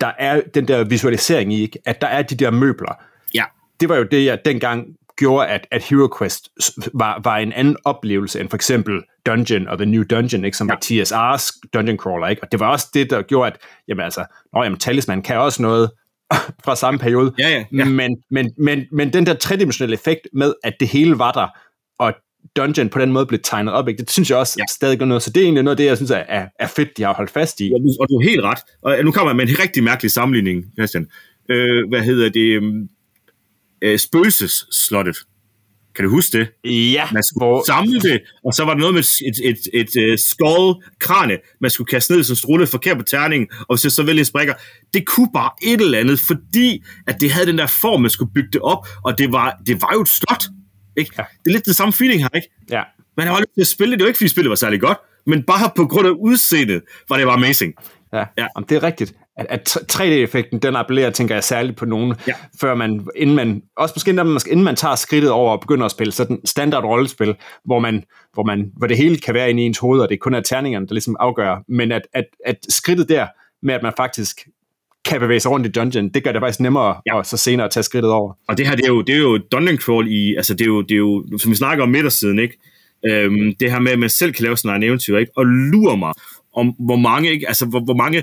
[0.00, 1.78] der er den der visualisering i, ikke?
[1.84, 3.02] at der er de der møbler.
[3.34, 3.44] Ja.
[3.80, 4.86] Det var jo det, jeg dengang
[5.16, 6.48] gjorde, at, at Hero Quest
[6.94, 10.56] var, var en anden oplevelse end for eksempel Dungeon og The New Dungeon, ikke?
[10.56, 10.74] som ja.
[10.74, 12.28] var TSR's Dungeon Crawler.
[12.28, 12.42] Ikke?
[12.42, 13.58] Og det var også det, der gjorde, at
[13.88, 15.90] jamen, altså, nå, jamen, Talisman kan også noget
[16.64, 17.34] fra samme periode.
[17.38, 17.84] Ja, ja, ja.
[17.84, 21.48] Men, men, men, men den der tredimensionelle effekt med, at det hele var der,
[21.98, 22.14] og
[22.56, 23.98] Dungeon på den måde blev tegnet op, ikke?
[23.98, 24.64] det synes jeg også ja.
[24.70, 25.22] stadig gør noget.
[25.22, 27.14] Så det er egentlig noget af det, jeg synes er, er, er fedt, de har
[27.14, 27.72] holdt fast i.
[27.74, 28.58] Og du, og du er helt ret.
[28.82, 31.06] Og nu kommer jeg med en rigtig mærkelig sammenligning, Christian.
[31.50, 32.62] Øh, hvad hedder det?
[33.82, 35.16] Øh, spøgelsesslottet.
[35.94, 36.72] Kan du huske det?
[36.92, 37.62] Ja, Man skulle hvor...
[37.66, 41.70] samle det, og så var der noget med et, et, et, et skål krane, man
[41.70, 44.54] skulle kaste ned, som strullede forkert på terningen, og hvis jeg så vælger sprikker.
[44.94, 48.32] Det kunne bare et eller andet, fordi at det havde den der form, man skulle
[48.34, 50.44] bygge det op, og det var, det var jo et slot.
[50.96, 51.10] Ikke?
[51.18, 51.22] Ja.
[51.44, 52.48] Det er lidt det samme feeling her, ikke?
[52.70, 52.82] Ja.
[53.16, 53.98] Man har lyst til at spille det.
[53.98, 57.16] Det jo ikke, fordi spillet var særlig godt, men bare på grund af udseendet, var
[57.16, 57.74] det bare amazing.
[58.12, 58.24] Ja, ja.
[58.56, 59.14] Jamen, det er rigtigt.
[59.36, 62.32] At, at 3D-effekten, den appellerer, tænker jeg særligt på nogen, Ja.
[62.60, 65.84] før man, inden man, også måske inden man, inden man tager skridtet over og begynder
[65.84, 69.62] at spille sådan standard rollespil, hvor man, hvor man, hvor det hele kan være inde
[69.62, 72.56] i ens hoved, og det kun er terningerne, der ligesom afgør, men at, at, at
[72.68, 73.26] skridtet der,
[73.62, 74.48] med at man faktisk
[75.04, 77.16] kan bevæge sig rundt i dungeon, det gør det faktisk nemmere, ja.
[77.16, 78.32] og så senere tage skridtet over.
[78.48, 80.66] Og det her, det er jo, det er jo dungeon crawl i, altså det er
[80.66, 82.58] jo, det er jo som vi snakker om midtersiden, ikke?
[83.10, 85.32] Øhm, det her med, at man selv kan lave sådan en eventyr, ikke?
[85.36, 86.12] Og lurer mig
[86.54, 87.48] om, hvor mange, ikke?
[87.48, 88.22] Altså, hvor, hvor mange,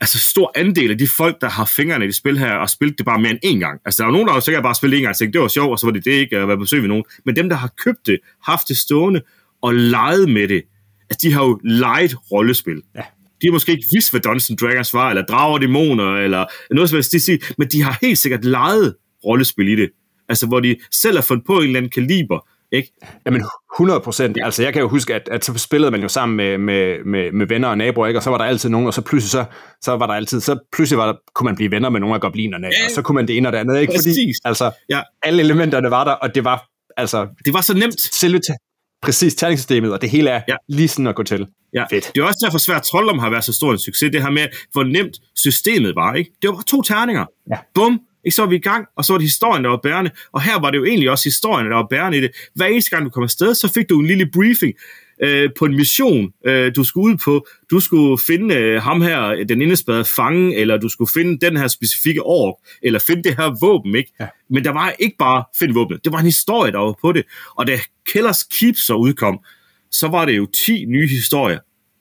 [0.00, 2.98] altså stor andel af de folk, der har fingrene i det spil her, og spillet
[2.98, 3.80] det bare mere end én gang.
[3.84, 5.40] Altså, der er jo nogen, der har sikkert bare spillet en gang, og tænkt, det
[5.40, 7.04] var sjovt, og så var det det ikke, at være på besøg ved nogen.
[7.24, 9.22] Men dem, der har købt det, haft det stående,
[9.62, 10.62] og leget med det,
[11.10, 12.82] altså, de har jo leget rollespil.
[12.94, 13.02] Ja.
[13.42, 16.44] De har måske ikke vidst, hvad Dungeons and Dragons var, eller Drager og Dæmoner, eller
[16.70, 18.94] noget som helst, de siger, men de har helt sikkert leget
[19.24, 19.90] rollespil i det.
[20.28, 22.92] Altså, hvor de selv har fundet på en eller anden kaliber, ikke?
[23.26, 23.42] Jamen
[23.76, 24.38] 100 procent.
[24.42, 27.32] Altså jeg kan jo huske, at, at så spillede man jo sammen med, med, med,
[27.32, 28.18] med venner og naboer, ikke?
[28.18, 29.44] og så var der altid nogen, og så pludselig så,
[29.82, 32.20] så var der altid, så pludselig var der, kunne man blive venner med nogle af
[32.20, 32.84] goblinerne, Ja.
[32.84, 33.90] og så kunne man det ene og det andet, ikke?
[33.90, 34.36] Fordi Præcis.
[34.44, 35.00] altså, Ja.
[35.22, 38.00] alle elementerne var der, og det var altså Det var så nemt.
[38.00, 38.40] selve
[39.02, 40.56] præcis terningssystemet, og det hele er ja.
[40.68, 41.46] lige sådan at gå til.
[41.74, 41.84] Ja.
[41.90, 42.10] Fedt.
[42.14, 44.30] Det er også derfor svært, at Trolddom har været så stor en succes, det her
[44.30, 46.14] med, hvor nemt systemet var.
[46.14, 46.30] Ikke?
[46.42, 47.24] Det var bare to terninger.
[47.50, 47.58] Ja.
[47.74, 48.34] Bum, ikke?
[48.34, 50.10] så var vi i gang, og så var det historien, der var bærende.
[50.32, 52.30] Og her var det jo egentlig også historien, der var bærende i det.
[52.54, 54.74] Hver eneste gang, du kom afsted, så fik du en lille briefing
[55.22, 57.46] øh, på en mission, øh, du skulle ud på.
[57.70, 61.68] Du skulle finde øh, ham her, den indespærrede fange, eller du skulle finde den her
[61.68, 63.94] specifikke ork, eller finde det her våben.
[63.94, 64.12] Ikke?
[64.20, 64.26] Ja.
[64.50, 66.04] Men der var ikke bare finde våbnet.
[66.04, 67.24] Det var en historie, der var på det.
[67.56, 67.78] Og da
[68.12, 69.38] Killers Keep så udkom,
[69.90, 71.58] så var det jo 10 nye historier,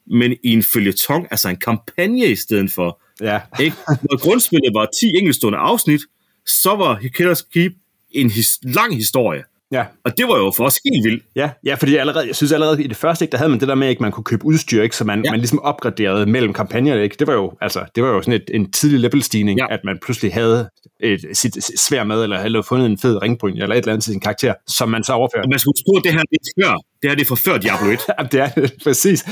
[0.07, 3.01] men i en følgetong, altså en kampagne i stedet for.
[3.21, 3.39] Ja.
[3.59, 3.75] Ikke?
[3.87, 6.01] Når grundspillet var 10 enkeltstående afsnit,
[6.45, 7.73] så var Killers Keep
[8.11, 9.43] en his- lang historie.
[9.71, 9.85] Ja.
[10.05, 11.23] Og det var jo for os helt vildt.
[11.35, 13.67] Ja, ja, fordi allerede, jeg synes allerede i det første, ikke, der havde man det
[13.67, 15.31] der med, at man kunne købe udstyr, ikke, så man, Ja.
[15.31, 17.01] man ligesom opgraderede mellem kampagner.
[17.01, 17.15] Ikke?
[17.19, 19.65] Det var jo, altså, det var jo sådan et, en tidlig level-stigning, Ja.
[19.73, 23.53] at man pludselig havde et, sit, sit svær med, eller havde fundet en fed ringbryn,
[23.57, 25.43] eller et eller andet til sin karakter, som man så overførte.
[25.43, 26.73] Og man huske på, at det her det er før.
[27.01, 27.99] Det her det er for før Diablo 1.
[28.19, 29.25] Jamen, det er det, præcis.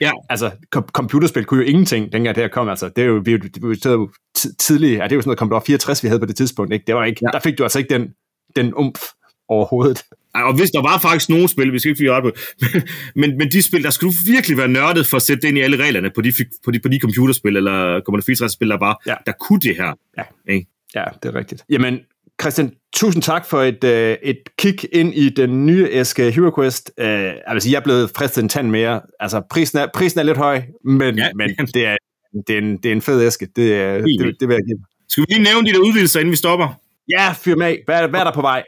[0.00, 0.10] Ja.
[0.30, 2.68] Altså, kom- computerspil kunne jo ingenting, dengang det her kom.
[2.68, 5.22] Altså, det er jo, vi, vi, vi, vi jo ti- tidligt, ja, det er jo
[5.22, 6.72] sådan noget Commodore 64, vi havde på det tidspunkt.
[6.72, 6.84] Ikke?
[6.86, 7.28] Det var ikke, ja.
[7.32, 8.08] Der fik du altså ikke den,
[8.56, 9.00] den umf
[9.48, 10.02] overhovedet.
[10.34, 12.30] Ej, og hvis der var faktisk nogle spil, vi skal ikke fire på,
[13.20, 15.60] men, men de spil, der skulle virkelig være nørdet for at sætte det ind i
[15.60, 16.32] alle reglerne på de,
[16.64, 19.14] på de, på de computerspil, eller Commodore 64-spil, der var, Ja.
[19.26, 19.92] der kunne det her.
[20.18, 20.22] Ja.
[20.54, 20.66] Ikke?
[20.94, 21.62] Ja, det er rigtigt.
[21.70, 21.98] Jamen,
[22.40, 26.90] Christian, tusind tak for et, øh, et kig ind i den nye æske HeroQuest.
[27.00, 29.00] Øh, jeg vil sige, jeg er blevet fristet en tand mere.
[29.20, 31.28] Altså, prisen er, prisen er lidt høj, men, Ja.
[31.34, 31.96] men det, er,
[32.46, 33.48] det, er en, det er en fed æske.
[33.56, 34.78] Det, er, det, det vil jeg give.
[35.08, 36.68] Skal vi lige nævne de der udvidelser, inden vi stopper?
[37.18, 37.76] Ja, fyr med.
[37.86, 38.62] Hvad, hvad er der på vej?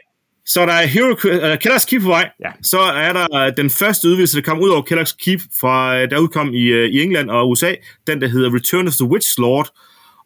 [0.53, 2.29] Så der er Hero, uh, Kellogg's Keep på vej.
[2.45, 2.51] Ja.
[2.61, 6.09] Så er der uh, den første udvidelse, der kom ud over Kellogg's Keep, fra, uh,
[6.09, 7.73] der udkom i, uh, i England og USA.
[8.07, 9.69] Den, der hedder Return of the Witch Lord.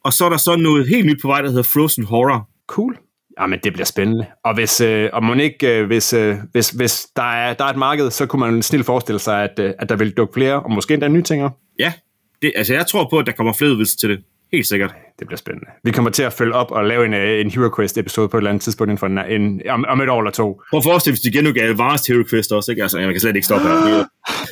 [0.04, 2.50] Og så er der så noget helt nyt på vej, der hedder Frozen Horror.
[2.68, 2.98] Cool.
[3.40, 4.26] Jamen, det bliver spændende.
[4.44, 7.70] Og hvis, øh, og må ikke, øh, hvis, øh, hvis, hvis der, er, der er
[7.70, 10.64] et marked, så kunne man snilt forestille sig, at, øh, at der vil dukke flere,
[10.64, 11.52] og måske endda nye ting op.
[11.80, 11.94] Ja,
[12.42, 14.24] det, altså jeg tror på, at der kommer flere udvidelser til det.
[14.52, 14.96] Helt sikkert.
[15.20, 15.68] Det bliver spændende.
[15.84, 18.50] Vi kommer til at følge op og lave en, øh, en HeroQuest-episode på et eller
[18.50, 20.62] andet tidspunkt inden for en, en, om, om et år eller to.
[20.70, 22.82] Prøv at forestille, hvis de genudgav Advanced Hero Quest også, ikke?
[22.84, 23.76] Altså, jeg kan slet ikke stoppe her.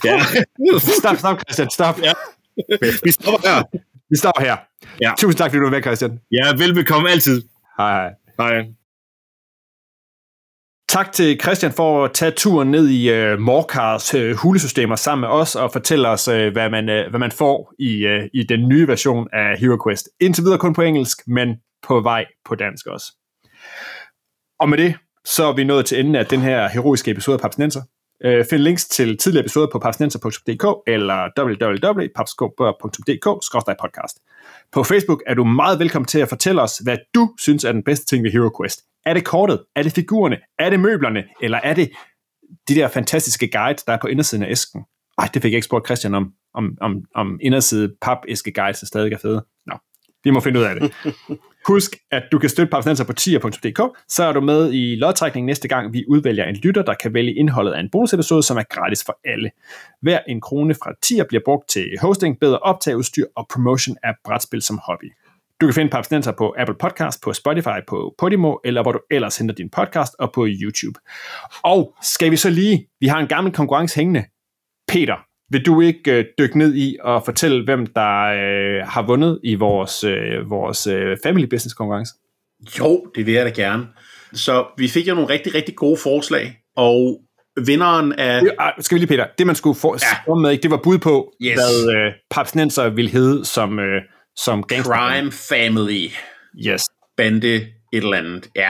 [0.05, 0.20] Ja.
[0.99, 1.99] Stop, stop, Christian, stop.
[2.03, 2.14] Ja.
[3.03, 3.64] Vi stopper her.
[4.09, 4.57] Vi stopper her.
[5.01, 5.12] Ja.
[5.20, 6.20] Tusind tak, fordi du var med, Christian.
[6.32, 7.41] Ja, velbekomme altid.
[7.78, 8.09] Hej, hej.
[8.39, 8.80] Hej.
[10.91, 15.29] Tak til Christian for at tage turen ned i øh, Morkars øh, hulesystemer sammen med
[15.29, 18.69] os og fortælle os, øh, hvad, man, øh, hvad man får i, øh, i den
[18.69, 20.09] nye version af HeroQuest.
[20.19, 21.55] Indtil videre kun på engelsk, men
[21.87, 23.15] på vej på dansk også.
[24.59, 27.41] Og med det, så er vi nået til enden af den her heroiske episode af
[27.41, 27.81] Papsnenser.
[28.23, 34.15] Øh, find links til tidligere episoder på papsnenser.dk eller www.papskov.dk-podcast.
[34.71, 37.83] På Facebook er du meget velkommen til at fortælle os, hvad du synes er den
[37.83, 38.90] bedste ting ved HeroQuest.
[39.05, 39.65] Er det kortet?
[39.75, 40.37] Er det figurerne?
[40.59, 41.23] Er det møblerne?
[41.41, 41.91] Eller er det
[42.67, 44.83] de der fantastiske guides, der er på indersiden af æsken?
[45.17, 48.85] Ej, det fik jeg ikke spurgt Christian om, om, om, om inderside papæske guides der
[48.85, 49.45] stadig er fede.
[49.65, 49.73] Nå,
[50.23, 50.93] vi må finde ud af det.
[51.67, 55.67] Husk, at du kan støtte Papsnenser på tier.dk, så er du med i lodtrækningen næste
[55.67, 59.03] gang, vi udvælger en lytter, der kan vælge indholdet af en bonusepisode, som er gratis
[59.05, 59.51] for alle.
[60.01, 64.61] Hver en krone fra tier bliver brugt til hosting, bedre optageudstyr og promotion af brætspil
[64.61, 65.11] som hobby.
[65.62, 69.38] Du kan finde Papsnenser på Apple Podcast, på Spotify, på Podimo, eller hvor du ellers
[69.38, 70.99] henter din podcast, og på YouTube.
[71.64, 74.24] Og skal vi så lige, vi har en gammel konkurrence hængende.
[74.88, 75.16] Peter,
[75.51, 79.55] vil du ikke øh, dykke ned i og fortælle, hvem der øh, har vundet i
[79.55, 82.14] vores, øh, vores øh, Family Business konkurrence?
[82.80, 83.88] Jo, det vil jeg da gerne.
[84.34, 87.22] Så vi fik jo nogle rigtig, rigtig gode forslag, og
[87.66, 88.41] vinderen af...
[88.43, 89.97] Ja, skal vi lige, Peter, det man skulle få
[90.28, 90.34] ja.
[90.34, 91.53] med, ikke, det var bud på, Yes.
[91.53, 94.01] hvad øh, Papsnenser ville hedde som, øh,
[94.36, 94.93] som gangster.
[94.93, 96.09] Crime Family.
[96.67, 96.84] Yes.
[97.17, 97.55] bande
[97.93, 98.47] et eller andet.
[98.55, 98.69] Ja.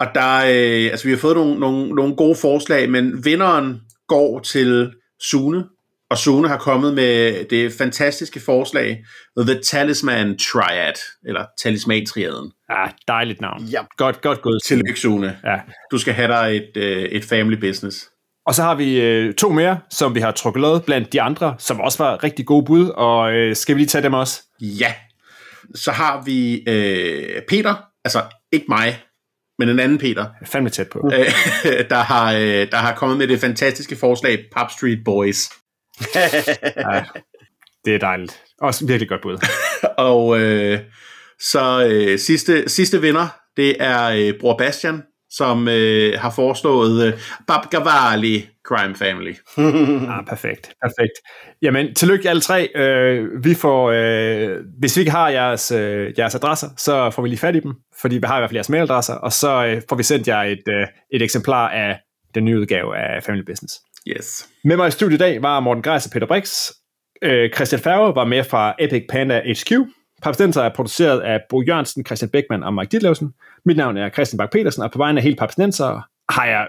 [0.00, 4.38] Og der, øh, altså vi har fået nogle, nogle, nogle gode forslag, men vinderen går
[4.38, 5.64] til Sune,
[6.10, 9.04] og Sune har kommet med det fantastiske forslag,
[9.38, 10.94] The Talisman Triad,
[11.26, 12.52] eller Talisman-triaden.
[12.70, 13.62] Ja, dejligt navn.
[13.62, 13.82] Ja.
[13.96, 14.62] Godt, godt gået.
[14.64, 15.38] Tillykke, Sune.
[15.44, 15.60] Ja.
[15.90, 18.09] Du skal have dig et, øh, et family business.
[18.50, 21.54] Og så har vi øh, to mere, som vi har trukket lod blandt de andre,
[21.58, 24.42] som også var rigtig gode bud, og øh, skal vi lige tage dem også?
[24.60, 24.94] Ja.
[25.74, 27.74] Så har vi øh, Peter,
[28.04, 28.22] altså
[28.52, 29.02] ikke mig,
[29.58, 31.10] men en anden Peter, er fandme tæt på.
[31.14, 31.26] øh,
[31.90, 35.38] der, har, øh, der har kommet med det fantastiske forslag Pop Street Boys.
[36.76, 37.04] Ja,
[37.84, 38.40] det er dejligt.
[38.60, 39.46] Også virkelig godt bud.
[40.10, 40.80] Og øh,
[41.40, 47.12] så øh, sidste, sidste vinder, det er øh, Bror Bastian, som øh, har foreslået øh,
[47.46, 49.34] Babgavali Crime Family.
[50.10, 51.12] Ah, perfekt, perfekt.
[51.62, 52.68] Jamen, tillykke alle tre.
[52.74, 57.28] Øh, vi får, øh, hvis vi ikke har jeres, øh, jeres adresser, så får vi
[57.28, 59.82] lige fat i dem, fordi vi har i hvert fald jeres mailadresser, og så øh,
[59.88, 61.98] får vi sendt jer et, øh, et eksemplar af
[62.34, 63.74] den nye udgave af Family Business.
[64.08, 64.48] Yes.
[64.64, 66.70] Med mig i studiet i dag var Morten Greis og Peter Brix.
[67.22, 69.72] Øh, Christian Færge var med fra Epic Panda HQ.
[70.22, 73.34] Papstenser er produceret af Bo Jørgensen, Christian Beckmann og Mike Ditlevsen.
[73.64, 76.00] Mit navn er Christian Bak petersen og på vegne af hele Papstenser
[76.32, 76.68] har jeg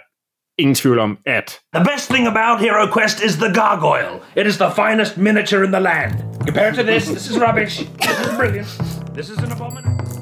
[0.58, 4.20] ingen tvivl om, at The best thing about Hero Quest is the gargoyle.
[4.36, 6.12] It is the finest miniature in the land.
[6.46, 7.76] Compared to this, this is rubbish.
[7.78, 8.68] This is brilliant.
[9.16, 10.21] This is an abomination.